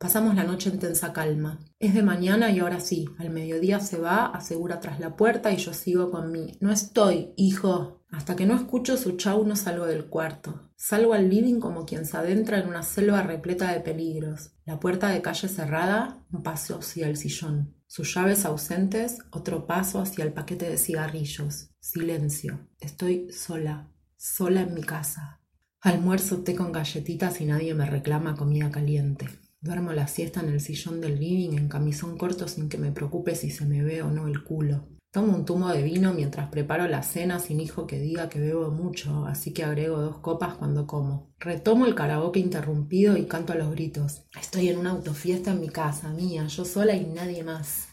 [0.00, 1.60] Pasamos la noche en tensa calma.
[1.78, 5.58] Es de mañana y ahora sí, al mediodía se va, asegura tras la puerta y
[5.58, 6.56] yo sigo con mí.
[6.58, 8.02] No estoy, hijo.
[8.10, 10.70] Hasta que no escucho su chau no salgo del cuarto.
[10.74, 14.52] Salgo al living como quien se adentra en una selva repleta de peligros.
[14.64, 17.74] La puerta de calle cerrada, un paso hacia el sillón.
[17.86, 21.72] Sus llaves ausentes, otro paso hacia el paquete de cigarrillos.
[21.78, 22.70] Silencio.
[22.78, 25.42] Estoy sola, sola en mi casa.
[25.82, 29.28] Almuerzo té con galletitas y nadie me reclama comida caliente.
[29.62, 33.34] Duermo la siesta en el sillón del living en camisón corto sin que me preocupe
[33.34, 34.88] si se me ve o no el culo.
[35.10, 38.70] Tomo un tumo de vino mientras preparo la cena sin hijo que diga que bebo
[38.70, 41.34] mucho, así que agrego dos copas cuando como.
[41.38, 44.24] Retomo el karaoke interrumpido y canto a los gritos.
[44.40, 47.88] Estoy en una autofiesta en mi casa, mía, yo sola y nadie más.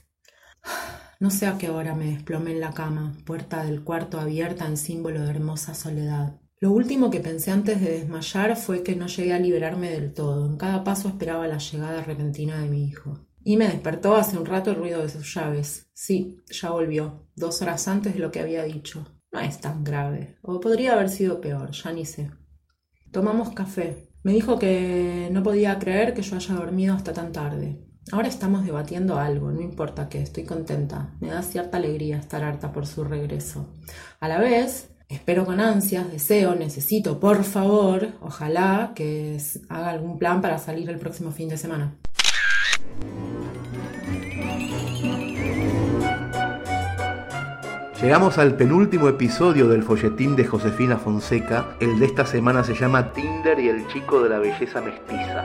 [1.20, 4.78] No sé a qué hora me desplomé en la cama, puerta del cuarto abierta en
[4.78, 6.40] símbolo de hermosa soledad.
[6.60, 10.48] Lo último que pensé antes de desmayar fue que no llegué a liberarme del todo.
[10.48, 13.20] En cada paso esperaba la llegada repentina de mi hijo.
[13.44, 15.88] Y me despertó hace un rato el ruido de sus llaves.
[15.94, 19.06] Sí, ya volvió, dos horas antes de lo que había dicho.
[19.32, 22.32] No es tan grave, o podría haber sido peor, ya ni sé.
[23.12, 24.10] Tomamos café.
[24.24, 27.86] Me dijo que no podía creer que yo haya dormido hasta tan tarde.
[28.12, 31.16] Ahora estamos debatiendo algo, no importa qué, estoy contenta.
[31.20, 33.76] Me da cierta alegría estar harta por su regreso.
[34.20, 39.38] A la vez, espero con ansias, deseo, necesito, por favor, ojalá que
[39.70, 41.94] haga algún plan para salir el próximo fin de semana.
[48.02, 51.76] Llegamos al penúltimo episodio del folletín de Josefina Fonseca.
[51.80, 55.44] El de esta semana se llama Tinder y el chico de la belleza mestiza.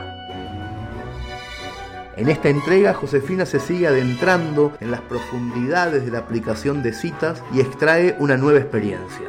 [2.15, 7.41] En esta entrega, Josefina se sigue adentrando en las profundidades de la aplicación de citas
[7.51, 9.27] y extrae una nueva experiencia.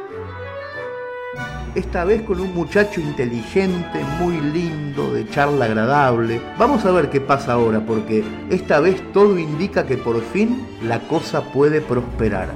[1.75, 6.39] Esta vez con un muchacho inteligente, muy lindo, de charla agradable.
[6.57, 11.05] Vamos a ver qué pasa ahora, porque esta vez todo indica que por fin la
[11.09, 12.53] cosa puede prosperar.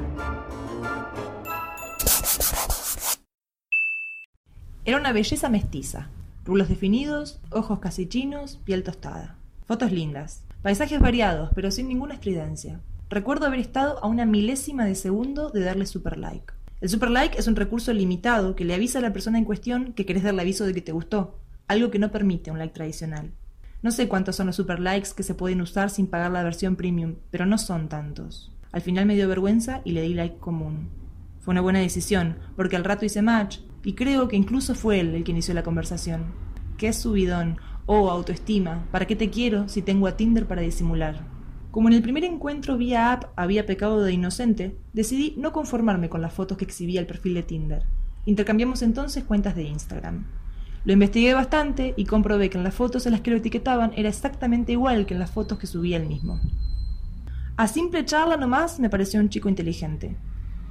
[4.86, 6.08] Era una belleza mestiza.
[6.46, 9.36] Rulos definidos, ojos casi chinos, piel tostada.
[9.66, 10.44] Fotos lindas.
[10.62, 12.80] Paisajes variados, pero sin ninguna estridencia.
[13.10, 16.54] Recuerdo haber estado a una milésima de segundo de darle super like.
[16.82, 19.92] El super like es un recurso limitado que le avisa a la persona en cuestión
[19.92, 23.32] que querés darle aviso de que te gustó, algo que no permite un like tradicional.
[23.82, 26.78] No sé cuántos son los super likes que se pueden usar sin pagar la versión
[26.78, 28.56] premium, pero no son tantos.
[28.72, 30.90] Al final me dio vergüenza y le di like común.
[31.40, 35.16] Fue una buena decisión, porque al rato hice match, y creo que incluso fue él
[35.16, 36.28] el que inició la conversación.
[36.78, 37.58] ¿Qué subidón?
[37.88, 38.88] Oh, autoestima.
[38.92, 41.39] ¿Para qué te quiero si tengo a Tinder para disimular?
[41.72, 46.22] Como en el primer encuentro vía app había pecado de inocente, decidí no conformarme con
[46.22, 47.84] las fotos que exhibía el perfil de Tinder.
[48.26, 50.26] Intercambiamos entonces cuentas de Instagram.
[50.84, 54.10] Lo investigué bastante y comprobé que en las fotos en las que lo etiquetaban era
[54.10, 56.40] exactamente igual que en las fotos que subía él mismo.
[57.56, 60.16] A simple charla nomás me pareció un chico inteligente.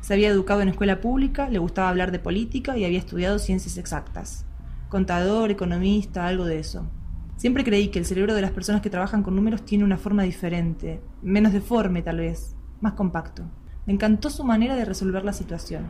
[0.01, 3.77] Se había educado en escuela pública, le gustaba hablar de política y había estudiado ciencias
[3.77, 4.47] exactas.
[4.89, 6.91] Contador, economista, algo de eso.
[7.39, 10.25] Siempre creí que el cerebro de las personas que trabajan con números tiene una forma
[10.25, 13.49] diferente, menos deforme tal vez, más compacto.
[13.87, 15.87] Me encantó su manera de resolver la situación.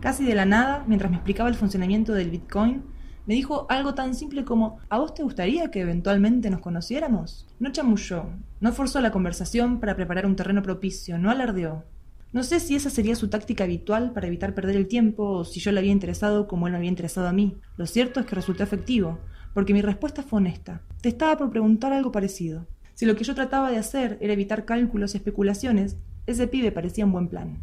[0.00, 2.84] Casi de la nada, mientras me explicaba el funcionamiento del Bitcoin,
[3.26, 7.46] me dijo algo tan simple como ¿A vos te gustaría que eventualmente nos conociéramos?
[7.60, 8.30] No chamulló,
[8.60, 11.84] no forzó la conversación para preparar un terreno propicio, no alardeó.
[12.32, 15.60] No sé si esa sería su táctica habitual para evitar perder el tiempo o si
[15.60, 17.58] yo le había interesado como él me había interesado a mí.
[17.76, 19.18] Lo cierto es que resultó efectivo,
[19.54, 20.82] porque mi respuesta fue honesta.
[21.00, 22.66] Te estaba por preguntar algo parecido.
[22.94, 25.96] Si lo que yo trataba de hacer era evitar cálculos y especulaciones,
[26.26, 27.58] ese pibe parecía un buen plan.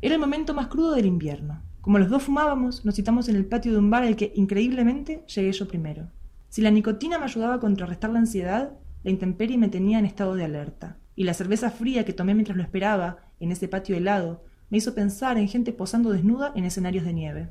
[0.00, 1.62] Era el momento más crudo del invierno.
[1.80, 5.24] Como los dos fumábamos, nos citamos en el patio de un bar al que, increíblemente,
[5.26, 6.10] llegué yo primero.
[6.48, 10.34] Si la nicotina me ayudaba a contrarrestar la ansiedad, la intemperie me tenía en estado
[10.34, 14.44] de alerta y la cerveza fría que tomé mientras lo esperaba, en ese patio helado,
[14.70, 17.48] me hizo pensar en gente posando desnuda en escenarios de nieve.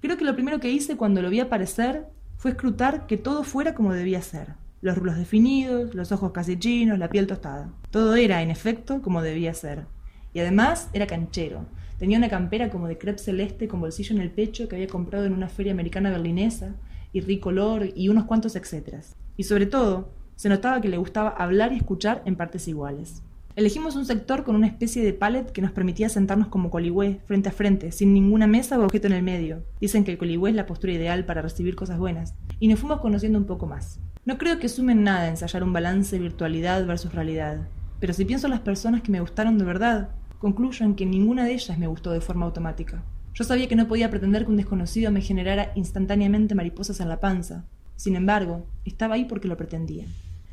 [0.00, 3.74] Creo que lo primero que hice cuando lo vi aparecer fue escrutar que todo fuera
[3.74, 4.54] como debía ser.
[4.80, 7.70] Los rulos definidos, los ojos casi chinos, la piel tostada.
[7.90, 9.86] Todo era, en efecto, como debía ser.
[10.32, 11.66] Y además era canchero.
[11.98, 15.26] Tenía una campera como de crepe celeste con bolsillo en el pecho que había comprado
[15.26, 16.76] en una feria americana berlinesa,
[17.12, 19.16] y ricolor y unos cuantos etcéteras.
[19.36, 23.22] Y sobre todo, se notaba que le gustaba hablar y escuchar en partes iguales.
[23.56, 27.48] Elegimos un sector con una especie de palet que nos permitía sentarnos como coligüe, frente
[27.48, 29.64] a frente, sin ninguna mesa o objeto en el medio.
[29.80, 32.36] Dicen que el coligüe es la postura ideal para recibir cosas buenas.
[32.60, 33.98] Y nos fuimos conociendo un poco más.
[34.24, 37.66] No creo que sumen nada ensayar un balance virtualidad versus realidad.
[37.98, 41.44] Pero si pienso en las personas que me gustaron de verdad, concluyo en que ninguna
[41.44, 43.02] de ellas me gustó de forma automática.
[43.34, 47.18] Yo sabía que no podía pretender que un desconocido me generara instantáneamente mariposas en la
[47.18, 47.64] panza.
[47.96, 50.06] Sin embargo, estaba ahí porque lo pretendía.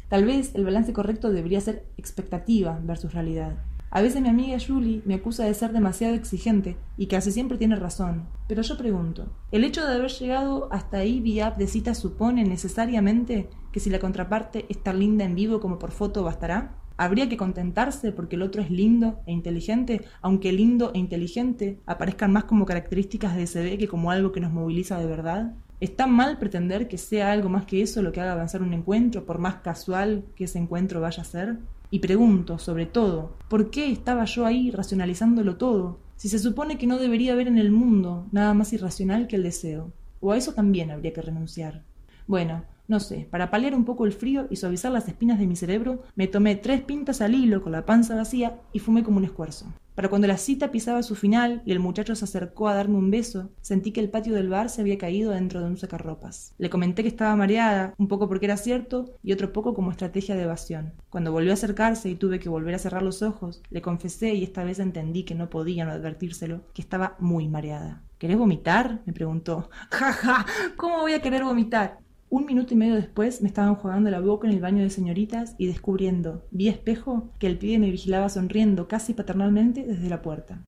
[0.10, 3.58] Tal vez el balance correcto debería ser expectativa versus realidad.
[3.90, 7.76] A veces mi amiga Julie me acusa de ser demasiado exigente y casi siempre tiene
[7.76, 8.26] razón.
[8.48, 12.44] Pero yo pregunto, ¿el hecho de haber llegado hasta ahí vía app de cita supone
[12.44, 16.76] necesariamente que si la contraparte está linda en vivo como por foto bastará?
[16.98, 22.34] ¿Habría que contentarse porque el otro es lindo e inteligente, aunque lindo e inteligente aparezcan
[22.34, 25.54] más como características de SB que como algo que nos moviliza de verdad?
[25.80, 29.26] ¿Está mal pretender que sea algo más que eso lo que haga avanzar un encuentro,
[29.26, 31.58] por más casual que ese encuentro vaya a ser?
[31.92, 36.88] Y pregunto, sobre todo, ¿por qué estaba yo ahí racionalizándolo todo, si se supone que
[36.88, 39.92] no debería haber en el mundo nada más irracional que el deseo?
[40.20, 41.84] ¿O a eso también habría que renunciar?
[42.26, 45.56] Bueno, no sé, para paliar un poco el frío y suavizar las espinas de mi
[45.56, 49.26] cerebro, me tomé tres pintas al hilo con la panza vacía y fumé como un
[49.26, 49.66] esfuerzo.
[49.98, 53.10] Para cuando la cita pisaba su final y el muchacho se acercó a darme un
[53.10, 56.54] beso, sentí que el patio del bar se había caído dentro de un sacarropas.
[56.60, 60.36] Le comenté que estaba mareada, un poco porque era cierto y otro poco como estrategia
[60.36, 60.94] de evasión.
[61.10, 64.44] Cuando volvió a acercarse y tuve que volver a cerrar los ojos, le confesé y
[64.44, 68.04] esta vez entendí que no podía no advertírselo, que estaba muy mareada.
[68.20, 69.02] ¿Querés vomitar?
[69.08, 69.70] me preguntó.
[69.92, 71.98] Ja, ja, ¿cómo voy a querer vomitar?
[72.30, 75.56] Un minuto y medio después me estaban jugando la boca en el baño de señoritas
[75.58, 80.62] y descubriendo, vía espejo, que el pibe me vigilaba sonriendo casi paternalmente desde la puerta.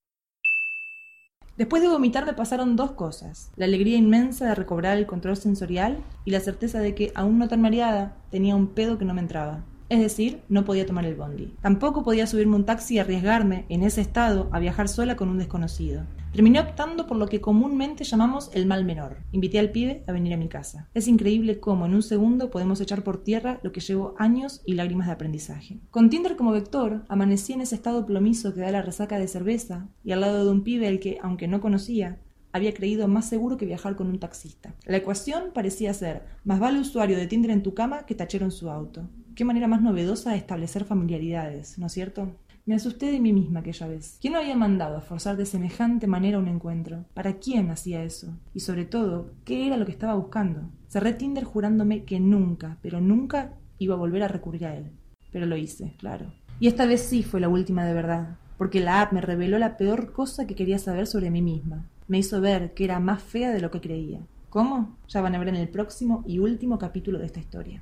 [1.58, 5.98] Después de vomitar me pasaron dos cosas, la alegría inmensa de recobrar el control sensorial
[6.24, 9.20] y la certeza de que, aún no tan mareada, tenía un pedo que no me
[9.20, 9.66] entraba.
[9.90, 11.56] Es decir, no podía tomar el bondi.
[11.62, 15.40] Tampoco podía subirme un taxi y arriesgarme, en ese estado, a viajar sola con un
[15.40, 16.04] desconocido.
[16.32, 19.18] Terminé optando por lo que comúnmente llamamos el mal menor.
[19.32, 20.88] Invité al pibe a venir a mi casa.
[20.94, 24.76] Es increíble cómo en un segundo podemos echar por tierra lo que llevó años y
[24.76, 25.80] lágrimas de aprendizaje.
[25.90, 29.88] Con Tinder como vector, amanecí en ese estado plomizo que da la resaca de cerveza
[30.04, 32.20] y al lado de un pibe al que, aunque no conocía,
[32.52, 34.76] había creído más seguro que viajar con un taxista.
[34.86, 38.52] La ecuación parecía ser, más vale usuario de Tinder en tu cama que tachero en
[38.52, 39.10] su auto.
[39.40, 42.36] Qué manera más novedosa de establecer familiaridades, ¿no es cierto?
[42.66, 44.18] Me asusté de mí misma aquella vez.
[44.20, 47.06] ¿Quién lo había mandado a forzar de semejante manera un encuentro?
[47.14, 48.38] ¿Para quién hacía eso?
[48.54, 50.64] Y sobre todo, ¿qué era lo que estaba buscando?
[50.90, 54.92] Cerré Tinder jurándome que nunca, pero nunca iba a volver a recurrir a él.
[55.32, 56.34] Pero lo hice, claro.
[56.60, 59.78] Y esta vez sí fue la última de verdad, porque la app me reveló la
[59.78, 61.86] peor cosa que quería saber sobre mí misma.
[62.10, 64.20] Me hizo ver que era más fea de lo que creía.
[64.50, 64.98] ¿Cómo?
[65.08, 67.82] Ya van a ver en el próximo y último capítulo de esta historia.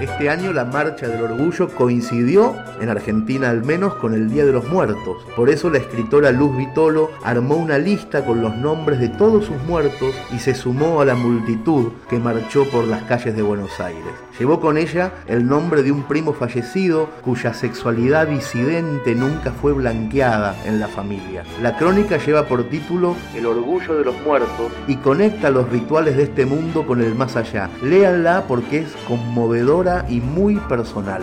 [0.00, 4.52] Este año la Marcha del Orgullo coincidió, en Argentina al menos, con el Día de
[4.52, 5.24] los Muertos.
[5.34, 9.60] Por eso la escritora Luz Vitolo armó una lista con los nombres de todos sus
[9.64, 14.04] muertos y se sumó a la multitud que marchó por las calles de Buenos Aires.
[14.38, 20.54] Llevó con ella el nombre de un primo fallecido cuya sexualidad disidente nunca fue blanqueada
[20.64, 21.42] en la familia.
[21.60, 26.22] La crónica lleva por título El orgullo de los muertos y conecta los rituales de
[26.22, 27.68] este mundo con el más allá.
[27.82, 31.22] Léanla porque es conmovedora y muy personal.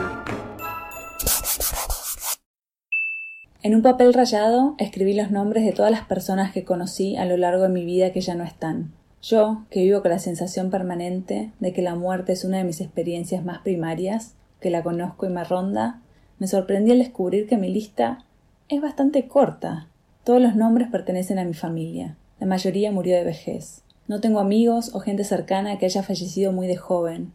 [3.62, 7.38] En un papel rayado escribí los nombres de todas las personas que conocí a lo
[7.38, 8.92] largo de mi vida que ya no están.
[9.22, 12.82] Yo, que vivo con la sensación permanente de que la muerte es una de mis
[12.82, 16.02] experiencias más primarias, que la conozco y me ronda,
[16.40, 18.26] me sorprendí al descubrir que mi lista
[18.68, 19.88] es bastante corta.
[20.24, 22.18] Todos los nombres pertenecen a mi familia.
[22.40, 23.84] La mayoría murió de vejez.
[24.08, 27.32] No tengo amigos o gente cercana que haya fallecido muy de joven,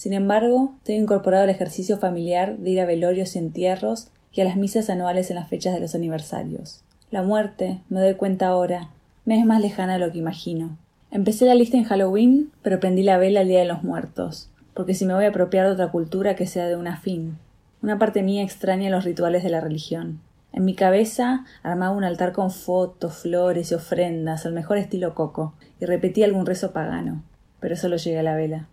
[0.00, 4.44] sin embargo, tengo incorporado el ejercicio familiar de ir a velorios y entierros y a
[4.44, 6.80] las misas anuales en las fechas de los aniversarios.
[7.10, 8.88] La muerte, me doy cuenta ahora,
[9.26, 10.78] me es más lejana de lo que imagino.
[11.10, 14.94] Empecé la lista en Halloween, pero prendí la vela el Día de los Muertos, porque
[14.94, 17.36] si me voy a apropiar de otra cultura que sea de una fin.
[17.82, 20.22] Una parte mía extraña los rituales de la religión.
[20.54, 25.52] En mi cabeza armaba un altar con fotos, flores y ofrendas, al mejor estilo coco,
[25.78, 27.22] y repetía algún rezo pagano,
[27.60, 28.66] pero solo llegué a la vela.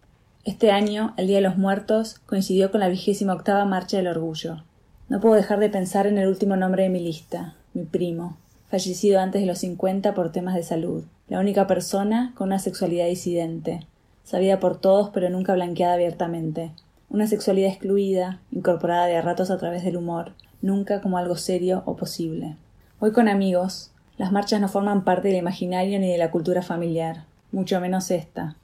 [0.47, 4.63] Este año, el Día de los Muertos, coincidió con la vigésima octava Marcha del Orgullo.
[5.09, 8.37] No puedo dejar de pensar en el último nombre de mi lista, mi primo,
[8.69, 13.07] fallecido antes de los cincuenta por temas de salud, la única persona con una sexualidad
[13.07, 13.85] disidente,
[14.23, 16.71] sabida por todos pero nunca blanqueada abiertamente,
[17.09, 20.31] una sexualidad excluida, incorporada de a ratos a través del humor,
[20.61, 22.55] nunca como algo serio o posible.
[23.01, 27.25] Hoy con amigos, las marchas no forman parte del imaginario ni de la cultura familiar,
[27.51, 28.55] mucho menos esta,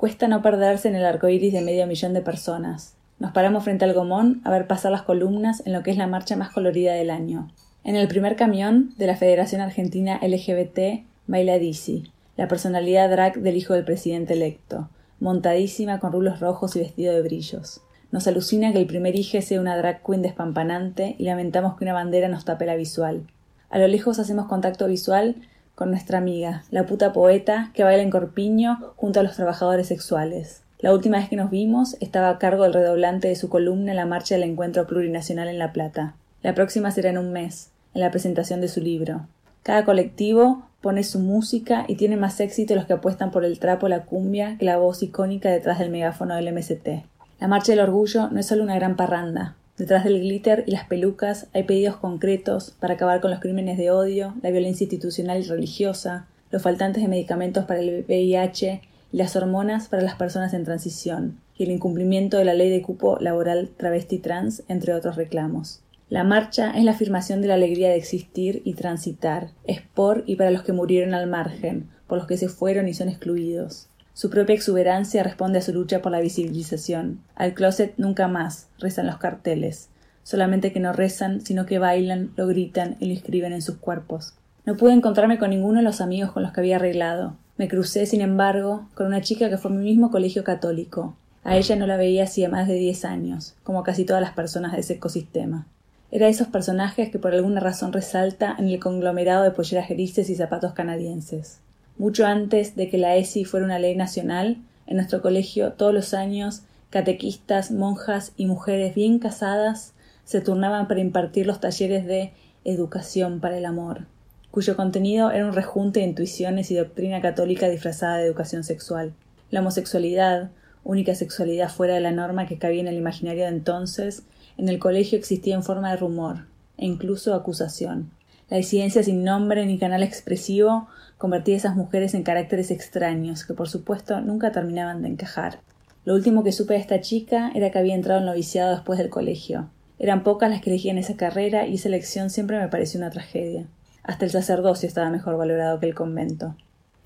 [0.00, 2.94] Cuesta no perderse en el arco iris de medio millón de personas.
[3.18, 6.06] Nos paramos frente al Gomón a ver pasar las columnas en lo que es la
[6.06, 7.50] marcha más colorida del año.
[7.84, 13.58] En el primer camión de la Federación Argentina LGBT baila Dizzy, la personalidad drag del
[13.58, 14.88] hijo del presidente electo,
[15.20, 17.82] montadísima con rulos rojos y vestido de brillos.
[18.10, 21.92] Nos alucina que el primer hijo sea una drag queen despampanante y lamentamos que una
[21.92, 23.24] bandera nos tape la visual.
[23.68, 25.36] A lo lejos hacemos contacto visual
[25.80, 30.60] con nuestra amiga, la puta poeta que baila en corpiño junto a los trabajadores sexuales.
[30.78, 33.96] La última vez que nos vimos estaba a cargo del redoblante de su columna en
[33.96, 36.16] la marcha del encuentro plurinacional en La Plata.
[36.42, 39.26] La próxima será en un mes, en la presentación de su libro.
[39.62, 43.88] Cada colectivo pone su música y tiene más éxito los que apuestan por el trapo,
[43.88, 47.06] la cumbia, que la voz icónica detrás del megáfono del MST.
[47.40, 50.84] La Marcha del Orgullo no es solo una gran parranda, Detrás del glitter y las
[50.84, 55.44] pelucas hay pedidos concretos para acabar con los crímenes de odio, la violencia institucional y
[55.44, 60.66] religiosa, los faltantes de medicamentos para el VIH y las hormonas para las personas en
[60.66, 65.80] transición, y el incumplimiento de la ley de cupo laboral travesti trans, entre otros reclamos.
[66.10, 70.36] La marcha es la afirmación de la alegría de existir y transitar, es por y
[70.36, 73.89] para los que murieron al margen, por los que se fueron y son excluidos.
[74.12, 77.20] Su propia exuberancia responde a su lucha por la visibilización.
[77.34, 79.88] Al closet nunca más, rezan los carteles.
[80.22, 84.34] Solamente que no rezan, sino que bailan, lo gritan y lo escriben en sus cuerpos.
[84.66, 87.36] No pude encontrarme con ninguno de los amigos con los que había arreglado.
[87.56, 91.16] Me crucé, sin embargo, con una chica que fue mi mismo colegio católico.
[91.42, 94.72] A ella no la veía hacía más de diez años, como casi todas las personas
[94.72, 95.66] de ese ecosistema.
[96.10, 100.28] Era de esos personajes que por alguna razón resalta en el conglomerado de polleras grises
[100.28, 101.60] y zapatos canadienses.
[102.00, 106.14] Mucho antes de que la ESI fuera una ley nacional, en nuestro colegio todos los
[106.14, 109.92] años catequistas, monjas y mujeres bien casadas
[110.24, 112.32] se turnaban para impartir los talleres de
[112.64, 114.06] educación para el amor,
[114.50, 119.12] cuyo contenido era un rejunte de intuiciones y doctrina católica disfrazada de educación sexual.
[119.50, 120.52] La homosexualidad,
[120.84, 124.22] única sexualidad fuera de la norma que cabía en el imaginario de entonces,
[124.56, 126.46] en el colegio existía en forma de rumor
[126.78, 128.10] e incluso acusación.
[128.48, 130.88] La disidencia sin nombre ni canal expresivo
[131.20, 135.58] convertía a esas mujeres en caracteres extraños que por supuesto nunca terminaban de encajar.
[136.06, 139.10] Lo último que supe de esta chica era que había entrado en noviciado después del
[139.10, 139.68] colegio.
[139.98, 143.66] Eran pocas las que elegían esa carrera y esa elección siempre me pareció una tragedia.
[144.02, 146.56] Hasta el sacerdocio estaba mejor valorado que el convento.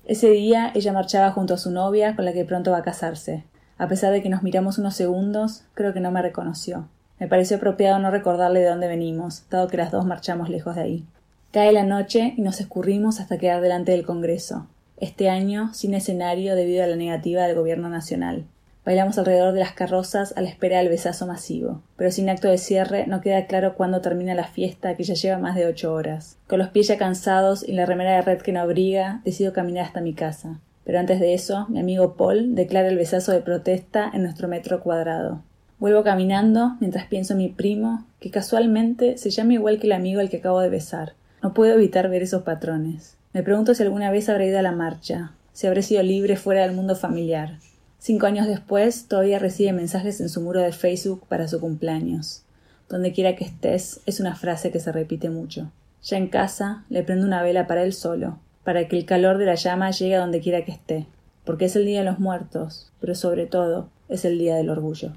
[0.05, 3.43] Ese día ella marchaba junto a su novia con la que pronto va a casarse.
[3.77, 6.87] A pesar de que nos miramos unos segundos, creo que no me reconoció.
[7.19, 10.81] Me pareció apropiado no recordarle de dónde venimos, dado que las dos marchamos lejos de
[10.81, 11.05] ahí.
[11.55, 14.67] Cae la noche y nos escurrimos hasta quedar delante del Congreso.
[14.97, 18.43] Este año sin escenario debido a la negativa del Gobierno Nacional.
[18.83, 22.57] Bailamos alrededor de las carrozas a la espera del besazo masivo, pero sin acto de
[22.57, 26.37] cierre no queda claro cuándo termina la fiesta que ya lleva más de ocho horas.
[26.47, 29.85] Con los pies ya cansados y la remera de red que no abriga, decido caminar
[29.85, 30.59] hasta mi casa.
[30.83, 34.81] Pero antes de eso, mi amigo Paul declara el besazo de protesta en nuestro metro
[34.81, 35.41] cuadrado.
[35.79, 40.19] Vuelvo caminando mientras pienso en mi primo, que casualmente se llama igual que el amigo
[40.19, 41.13] al que acabo de besar.
[41.45, 43.17] No puedo evitar ver esos patrones.
[43.31, 46.63] Me pregunto si alguna vez habrá ido a la marcha, si habré sido libre fuera
[46.63, 47.59] del mundo familiar.
[47.99, 52.41] Cinco años después, todavía recibe mensajes en su muro de Facebook para su cumpleaños.
[52.89, 55.71] Donde quiera que estés es una frase que se repite mucho.
[56.01, 59.45] Ya en casa, le prendo una vela para él solo, para que el calor de
[59.45, 61.05] la llama llegue a donde quiera que esté,
[61.43, 65.11] porque es el Día de los Muertos, pero sobre todo es el Día del Orgullo.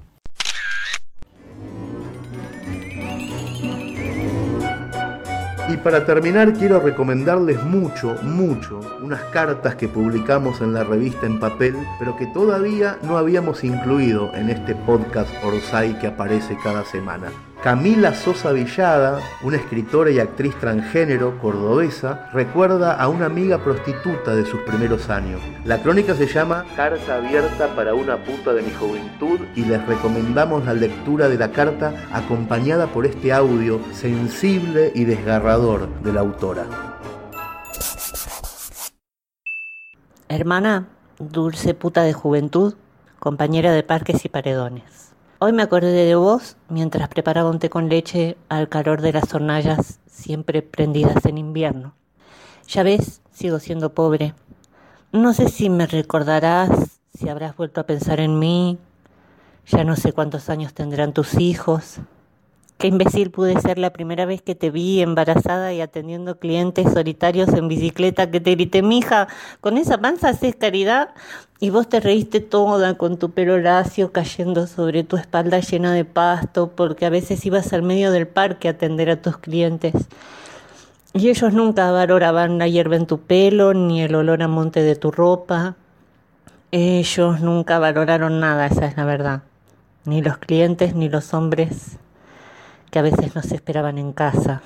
[5.69, 11.39] Y para terminar quiero recomendarles mucho, mucho, unas cartas que publicamos en la revista en
[11.39, 17.31] papel, pero que todavía no habíamos incluido en este podcast Orsay que aparece cada semana.
[17.63, 24.45] Camila Sosa Villada, una escritora y actriz transgénero cordobesa, recuerda a una amiga prostituta de
[24.45, 25.41] sus primeros años.
[25.65, 30.63] La crónica se llama Carta abierta para una puta de mi juventud y les recomendamos
[30.63, 36.65] la lectura de la carta acompañada por este audio sensible y desgarrador de la autora.
[40.29, 40.87] Hermana,
[41.19, 42.75] dulce puta de juventud,
[43.19, 45.08] compañera de parques y paredones.
[45.41, 49.33] Hoy me acordé de vos mientras preparaba un té con leche al calor de las
[49.33, 51.95] hornallas siempre prendidas en invierno.
[52.67, 54.33] Ya ves, sigo siendo pobre.
[55.13, 58.79] No sé si me recordarás, si habrás vuelto a pensar en mí.
[59.65, 62.01] Ya no sé cuántos años tendrán tus hijos.
[62.79, 67.49] Qué imbécil pude ser la primera vez que te vi embarazada y atendiendo clientes solitarios
[67.49, 69.27] en bicicleta que te grité, mija,
[69.59, 71.09] con esa panza haces caridad
[71.59, 76.05] y vos te reíste toda con tu pelo lacio cayendo sobre tu espalda llena de
[76.05, 79.93] pasto porque a veces ibas al medio del parque a atender a tus clientes.
[81.11, 84.95] Y ellos nunca valoraban la hierba en tu pelo ni el olor a monte de
[84.95, 85.75] tu ropa.
[86.71, 89.41] Ellos nunca valoraron nada, esa es la verdad.
[90.05, 91.99] Ni los clientes ni los hombres
[92.91, 94.61] que a veces nos esperaban en casa.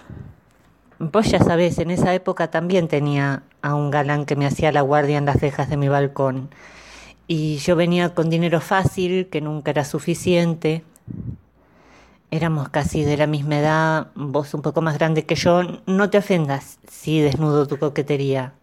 [1.00, 4.82] Vos ya sabés, en esa época también tenía a un galán que me hacía la
[4.82, 6.50] guardia en las rejas de mi balcón.
[7.28, 10.84] Y yo venía con dinero fácil, que nunca era suficiente.
[12.32, 15.62] Éramos casi de la misma edad, vos un poco más grande que yo.
[15.86, 18.54] No te ofendas si desnudo tu coquetería.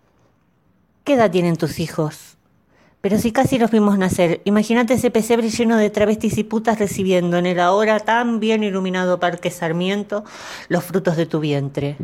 [1.05, 2.37] ¿Qué edad tienen tus hijos?
[3.01, 7.39] Pero si casi los vimos nacer, imagínate ese pesebre lleno de travestis y putas recibiendo
[7.39, 10.23] en el ahora tan bien iluminado Parque Sarmiento
[10.69, 11.97] los frutos de tu vientre.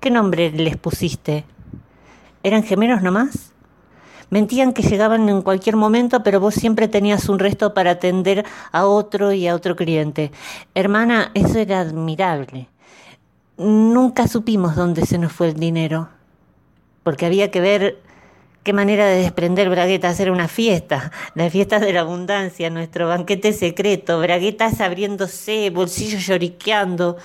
[0.00, 1.46] ¿Qué nombre les pusiste?
[2.42, 3.52] ¿Eran gemelos nomás?
[4.28, 8.84] Mentían que llegaban en cualquier momento, pero vos siempre tenías un resto para atender a
[8.84, 10.32] otro y a otro cliente.
[10.74, 12.68] Hermana, eso era admirable.
[13.56, 16.08] Nunca supimos dónde se nos fue el dinero,
[17.04, 18.02] porque había que ver
[18.64, 23.52] Qué manera de desprender braguetas, hacer una fiesta, la fiesta de la abundancia, nuestro banquete
[23.52, 27.18] secreto, braguetas abriéndose, bolsillos lloriqueando.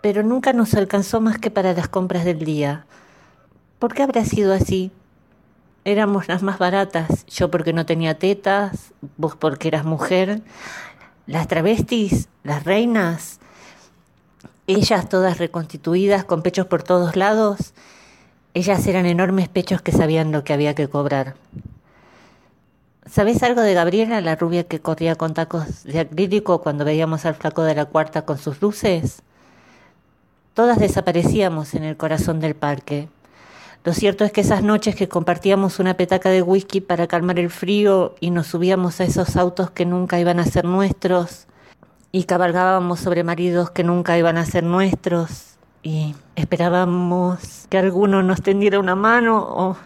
[0.00, 2.86] Pero nunca nos alcanzó más que para las compras del día.
[3.78, 4.90] ¿Por qué habrá sido así?
[5.84, 10.40] Éramos las más baratas, yo porque no tenía tetas, vos porque eras mujer,
[11.26, 13.40] las travestis, las reinas,
[14.66, 17.74] ellas todas reconstituidas con pechos por todos lados
[18.56, 21.34] ellas eran enormes pechos que sabían lo que había que cobrar.
[23.04, 27.34] ¿Sabés algo de Gabriela, la rubia que corría con tacos de acrílico cuando veíamos al
[27.34, 29.20] flaco de la cuarta con sus luces?
[30.54, 33.10] Todas desaparecíamos en el corazón del parque.
[33.84, 37.50] Lo cierto es que esas noches que compartíamos una petaca de whisky para calmar el
[37.50, 41.46] frío y nos subíamos a esos autos que nunca iban a ser nuestros
[42.10, 45.55] y cabalgábamos sobre maridos que nunca iban a ser nuestros
[45.86, 49.76] y esperábamos que alguno nos tendiera una mano o,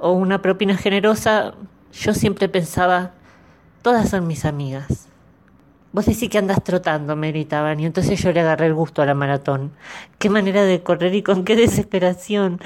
[0.00, 1.54] o una propina generosa,
[1.92, 3.12] yo siempre pensaba,
[3.80, 5.06] todas son mis amigas.
[5.92, 9.06] Vos decís que andas trotando, me gritaban, y entonces yo le agarré el gusto a
[9.06, 9.70] la maratón.
[10.18, 12.60] Qué manera de correr y con qué desesperación.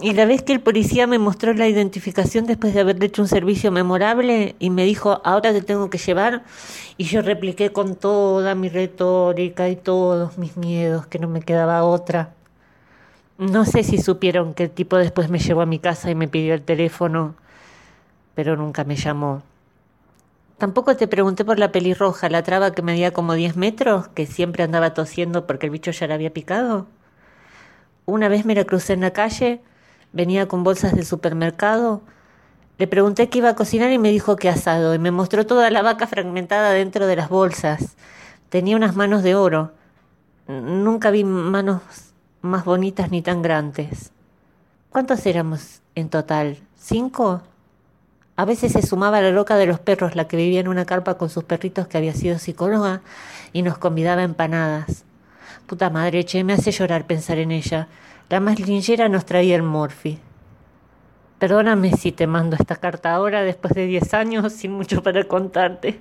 [0.00, 3.28] Y la vez que el policía me mostró la identificación después de haberle hecho un
[3.28, 6.44] servicio memorable y me dijo, ahora te tengo que llevar,
[6.96, 11.84] y yo repliqué con toda mi retórica y todos mis miedos, que no me quedaba
[11.84, 12.34] otra.
[13.38, 16.28] No sé si supieron que el tipo después me llevó a mi casa y me
[16.28, 17.34] pidió el teléfono,
[18.34, 19.42] pero nunca me llamó.
[20.58, 24.62] Tampoco te pregunté por la pelirroja, la traba que medía como 10 metros, que siempre
[24.62, 26.86] andaba tosiendo porque el bicho ya la había picado.
[28.06, 29.60] Una vez me la crucé en la calle,
[30.12, 32.02] venía con bolsas del supermercado.
[32.78, 35.70] Le pregunté qué iba a cocinar y me dijo que asado, y me mostró toda
[35.70, 37.96] la vaca fragmentada dentro de las bolsas.
[38.48, 39.72] Tenía unas manos de oro.
[40.46, 41.82] Nunca vi manos
[42.42, 44.12] más bonitas ni tan grandes.
[44.90, 46.58] ¿Cuántos éramos en total?
[46.78, 47.42] ¿Cinco?
[48.36, 51.18] A veces se sumaba la loca de los perros, la que vivía en una carpa
[51.18, 53.00] con sus perritos que había sido psicóloga
[53.52, 55.05] y nos convidaba a empanadas.
[55.66, 57.88] Puta madre, che, me hace llorar pensar en ella.
[58.28, 60.20] La más linchera nos traía el morfi.
[61.40, 65.98] Perdóname si te mando esta carta ahora, después de diez años, sin mucho para contarte.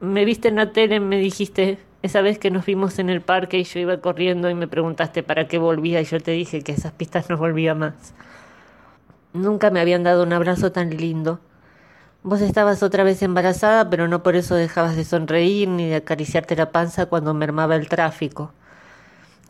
[0.00, 3.58] Me viste en la tele, me dijiste, esa vez que nos vimos en el parque
[3.58, 6.72] y yo iba corriendo y me preguntaste para qué volvía y yo te dije que
[6.72, 8.14] esas pistas no volvía más.
[9.32, 11.40] Nunca me habían dado un abrazo tan lindo.
[12.22, 16.54] Vos estabas otra vez embarazada, pero no por eso dejabas de sonreír ni de acariciarte
[16.54, 18.52] la panza cuando mermaba el tráfico.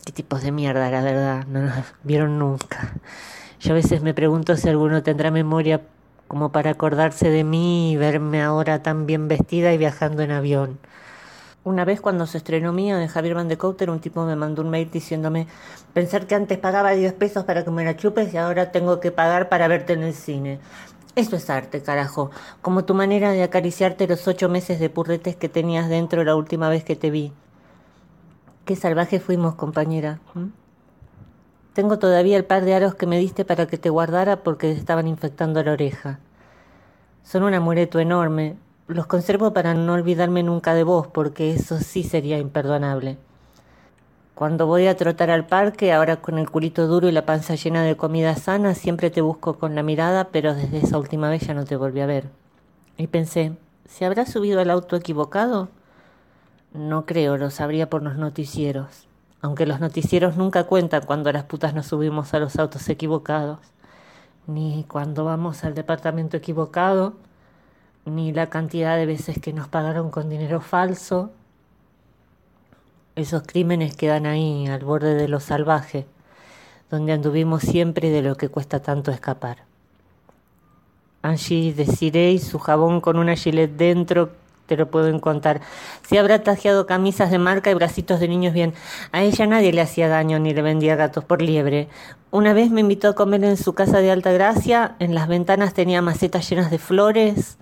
[0.05, 2.93] Qué tipos de mierda, la verdad, no nos vieron nunca.
[3.59, 5.81] Yo a veces me pregunto si alguno tendrá memoria
[6.29, 10.79] como para acordarse de mí y verme ahora tan bien vestida y viajando en avión.
[11.65, 14.63] Una vez cuando se estrenó Mía de Javier Van de Couter, un tipo me mandó
[14.63, 15.45] un mail diciéndome
[15.93, 19.11] pensar que antes pagaba 10 pesos para que me la chupes y ahora tengo que
[19.11, 20.59] pagar para verte en el cine.
[21.15, 22.31] Eso es arte, carajo,
[22.61, 26.69] como tu manera de acariciarte los ocho meses de purretes que tenías dentro la última
[26.69, 27.33] vez que te vi.
[28.63, 30.21] Qué salvaje fuimos, compañera.
[31.73, 35.07] Tengo todavía el par de aros que me diste para que te guardara porque estaban
[35.07, 36.19] infectando la oreja.
[37.23, 38.55] Son un amuleto enorme.
[38.87, 43.17] Los conservo para no olvidarme nunca de vos, porque eso sí sería imperdonable.
[44.35, 47.83] Cuando voy a trotar al parque, ahora con el culito duro y la panza llena
[47.83, 51.53] de comida sana, siempre te busco con la mirada, pero desde esa última vez ya
[51.53, 52.29] no te volví a ver.
[52.97, 53.53] Y pensé,
[53.87, 55.69] ¿se habrá subido al auto equivocado?
[56.73, 59.07] No creo, lo sabría por los noticieros.
[59.41, 63.59] Aunque los noticieros nunca cuentan cuando las putas nos subimos a los autos equivocados,
[64.47, 67.15] ni cuando vamos al departamento equivocado,
[68.05, 71.31] ni la cantidad de veces que nos pagaron con dinero falso.
[73.15, 76.05] Esos crímenes quedan ahí, al borde de lo salvaje,
[76.89, 79.65] donde anduvimos siempre de lo que cuesta tanto escapar.
[81.21, 84.31] Angie Desiree su jabón con una gilet dentro
[84.71, 85.59] te lo puedo encontrar.
[86.07, 88.73] Si habrá tajeado camisas de marca y bracitos de niños bien.
[89.11, 91.89] A ella nadie le hacía daño ni le vendía gatos por liebre.
[92.31, 94.95] Una vez me invitó a comer en su casa de Alta Gracia.
[94.99, 97.57] En las ventanas tenía macetas llenas de flores.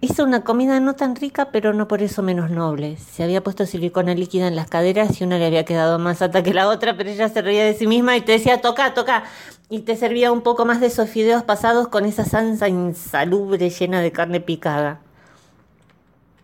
[0.00, 2.96] Hizo una comida no tan rica, pero no por eso menos noble.
[2.98, 6.44] Se había puesto silicona líquida en las caderas y una le había quedado más alta
[6.44, 9.24] que la otra, pero ella se reía de sí misma y te decía, toca, toca.
[9.68, 14.00] Y te servía un poco más de esos fideos pasados con esa salsa insalubre llena
[14.00, 15.00] de carne picada.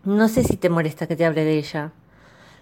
[0.03, 1.93] No sé si te molesta que te hable de ella.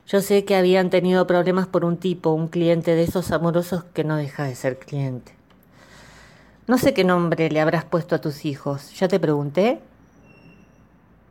[0.05, 4.03] Yo sé que habían tenido problemas por un tipo, un cliente de esos amorosos que
[4.03, 5.33] no deja de ser cliente.
[6.67, 8.91] No sé qué nombre le habrás puesto a tus hijos.
[8.99, 9.81] ¿Ya te pregunté?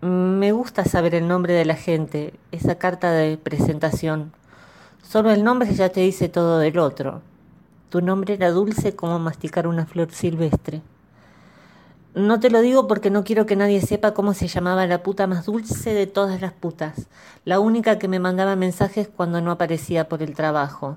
[0.03, 4.33] Me gusta saber el nombre de la gente, esa carta de presentación.
[5.01, 7.23] Solo el nombre ya te dice todo del otro.
[7.89, 10.83] Tu nombre era dulce como masticar una flor silvestre.
[12.17, 15.29] No te lo digo porque no quiero que nadie sepa cómo se llamaba la puta
[15.29, 17.07] más dulce de todas las putas,
[17.45, 20.97] la única que me mandaba mensajes cuando no aparecía por el trabajo,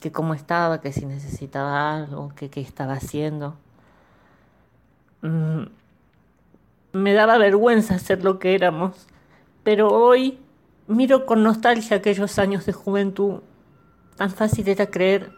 [0.00, 3.54] que cómo estaba, que si necesitaba algo, que qué estaba haciendo.
[5.20, 5.64] Mm,
[6.96, 9.06] me daba vergüenza ser lo que éramos,
[9.62, 10.38] pero hoy
[10.86, 13.40] miro con nostalgia aquellos años de juventud.
[14.16, 15.30] Tan fácil era creer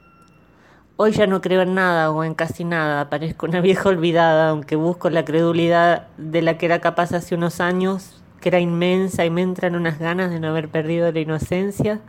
[1.00, 4.74] Hoy ya no creo en nada o en casi nada, parezco una vieja olvidada, aunque
[4.74, 9.30] busco la credulidad de la que era capaz hace unos años, que era inmensa y
[9.30, 12.00] me entran unas ganas de no haber perdido la inocencia.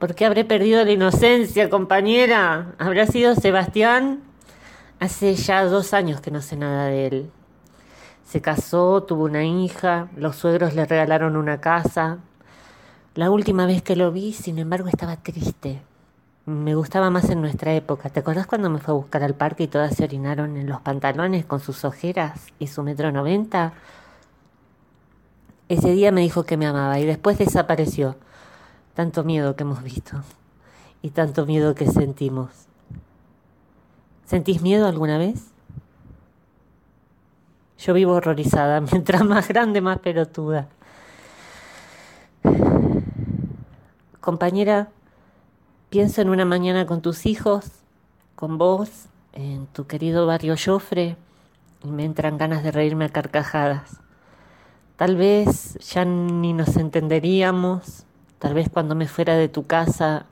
[0.00, 2.72] ¿Por qué habré perdido la inocencia, compañera?
[2.80, 4.18] ¿Habrá sido Sebastián?
[4.98, 7.30] Hace ya dos años que no sé nada de él.
[8.30, 12.18] Se casó, tuvo una hija, los suegros le regalaron una casa.
[13.16, 15.82] La última vez que lo vi, sin embargo, estaba triste.
[16.46, 18.08] Me gustaba más en nuestra época.
[18.08, 20.80] ¿Te acordás cuando me fue a buscar al parque y todas se orinaron en los
[20.80, 23.72] pantalones con sus ojeras y su metro noventa?
[25.68, 28.14] Ese día me dijo que me amaba y después desapareció.
[28.94, 30.22] Tanto miedo que hemos visto
[31.02, 32.50] y tanto miedo que sentimos.
[34.24, 35.49] ¿Sentís miedo alguna vez?
[37.80, 40.68] Yo vivo horrorizada, mientras más grande, más pelotuda.
[44.20, 44.88] Compañera,
[45.88, 47.64] pienso en una mañana con tus hijos,
[48.36, 51.16] con vos, en tu querido barrio Joffre,
[51.82, 54.00] y me entran ganas de reírme a carcajadas.
[54.96, 58.04] Tal vez ya ni nos entenderíamos,
[58.38, 60.26] tal vez cuando me fuera de tu casa,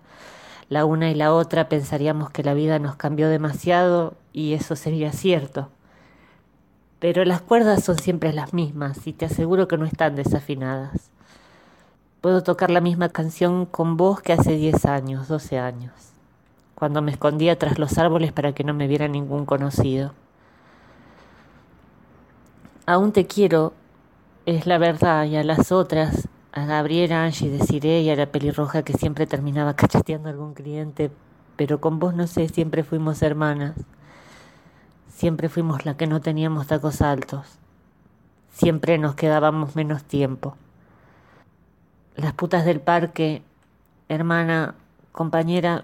[0.68, 5.12] la una y la otra pensaríamos que la vida nos cambió demasiado y eso sería
[5.12, 5.70] cierto.
[6.99, 11.11] Pero las cuerdas son siempre las mismas y te aseguro que no están desafinadas.
[12.20, 15.92] Puedo tocar la misma canción con vos que hace diez años, doce años,
[16.74, 20.12] cuando me escondía tras los árboles para que no me viera ningún conocido.
[22.86, 23.72] Aún te quiero
[24.49, 28.82] es la verdad, y a las otras, a Gabriela, Angie, Desiree y a la pelirroja
[28.82, 31.11] que siempre terminaba cacheteando a algún cliente,
[31.57, 33.74] pero con vos no sé, siempre fuimos hermanas.
[35.19, 37.45] Siempre fuimos la que no teníamos tacos altos.
[38.53, 40.57] Siempre nos quedábamos menos tiempo.
[42.14, 43.43] Las putas del parque,
[44.09, 44.77] hermana,
[45.11, 45.83] compañera,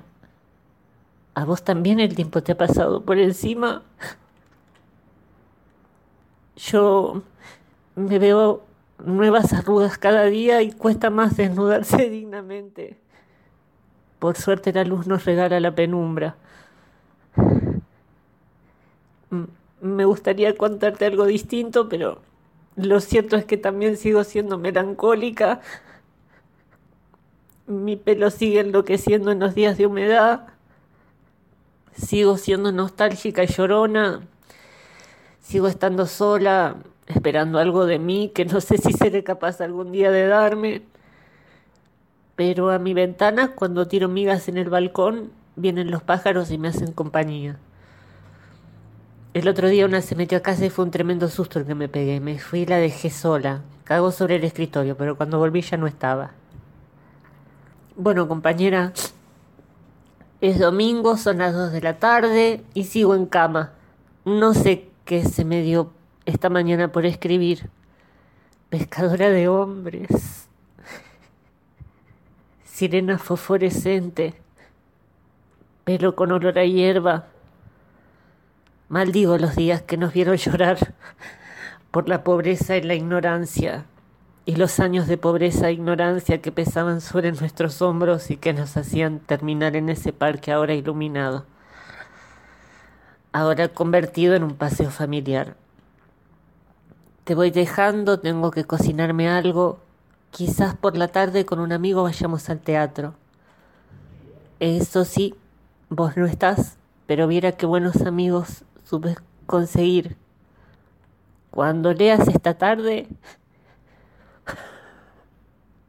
[1.34, 3.82] ¿a vos también el tiempo te ha pasado por encima?
[6.54, 7.24] Yo
[7.96, 8.62] me veo
[9.04, 13.00] nuevas arrugas cada día y cuesta más desnudarse dignamente.
[14.20, 16.36] Por suerte la luz nos regala la penumbra.
[19.80, 22.22] Me gustaría contarte algo distinto, pero
[22.76, 25.60] lo cierto es que también sigo siendo melancólica.
[27.66, 30.48] Mi pelo sigue enloqueciendo en los días de humedad.
[31.96, 34.22] Sigo siendo nostálgica y llorona.
[35.40, 36.76] Sigo estando sola,
[37.06, 40.82] esperando algo de mí que no sé si seré capaz algún día de darme.
[42.36, 46.68] Pero a mi ventana, cuando tiro migas en el balcón, vienen los pájaros y me
[46.68, 47.58] hacen compañía.
[49.34, 51.74] El otro día una se metió a casa y fue un tremendo susto el que
[51.74, 52.20] me pegué.
[52.20, 53.62] Me fui y la dejé sola.
[53.82, 56.30] Cagó sobre el escritorio, pero cuando volví ya no estaba.
[57.96, 58.92] Bueno, compañera,
[60.40, 63.72] es domingo, son las dos de la tarde y sigo en cama.
[64.24, 65.90] No sé qué se me dio
[66.26, 67.68] esta mañana por escribir.
[68.70, 70.48] Pescadora de hombres.
[72.64, 74.34] Sirena fosforescente.
[75.82, 77.33] Pelo con olor a hierba.
[78.88, 80.92] Maldigo los días que nos vieron llorar
[81.90, 83.86] por la pobreza y la ignorancia,
[84.44, 88.76] y los años de pobreza e ignorancia que pesaban sobre nuestros hombros y que nos
[88.76, 91.46] hacían terminar en ese parque ahora iluminado,
[93.32, 95.56] ahora convertido en un paseo familiar.
[97.24, 99.78] Te voy dejando, tengo que cocinarme algo.
[100.30, 103.14] Quizás por la tarde con un amigo vayamos al teatro.
[104.60, 105.34] Eso sí,
[105.88, 106.76] vos no estás,
[107.06, 108.64] pero viera qué buenos amigos
[109.46, 110.16] conseguir.
[111.50, 113.06] Cuando leas esta tarde,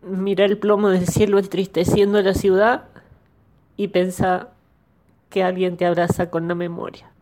[0.01, 2.85] mira el plomo del cielo entristeciendo la ciudad
[3.77, 4.49] y pensa
[5.29, 7.14] que alguien te abraza con la memoria.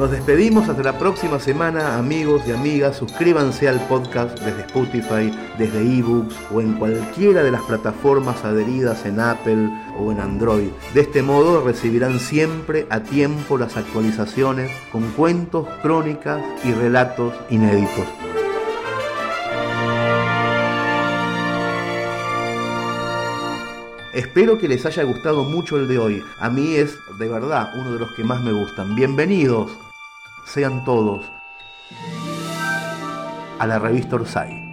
[0.00, 2.96] Nos despedimos hasta la próxima semana, amigos y amigas.
[2.96, 9.20] Suscríbanse al podcast desde Spotify, desde eBooks o en cualquiera de las plataformas adheridas en
[9.20, 10.70] Apple o en Android.
[10.94, 18.06] De este modo recibirán siempre a tiempo las actualizaciones con cuentos, crónicas y relatos inéditos.
[24.14, 26.24] Espero que les haya gustado mucho el de hoy.
[26.38, 28.94] A mí es de verdad uno de los que más me gustan.
[28.94, 29.89] Bienvenidos
[30.52, 31.30] sean todos
[33.60, 34.69] a la revista Orsay.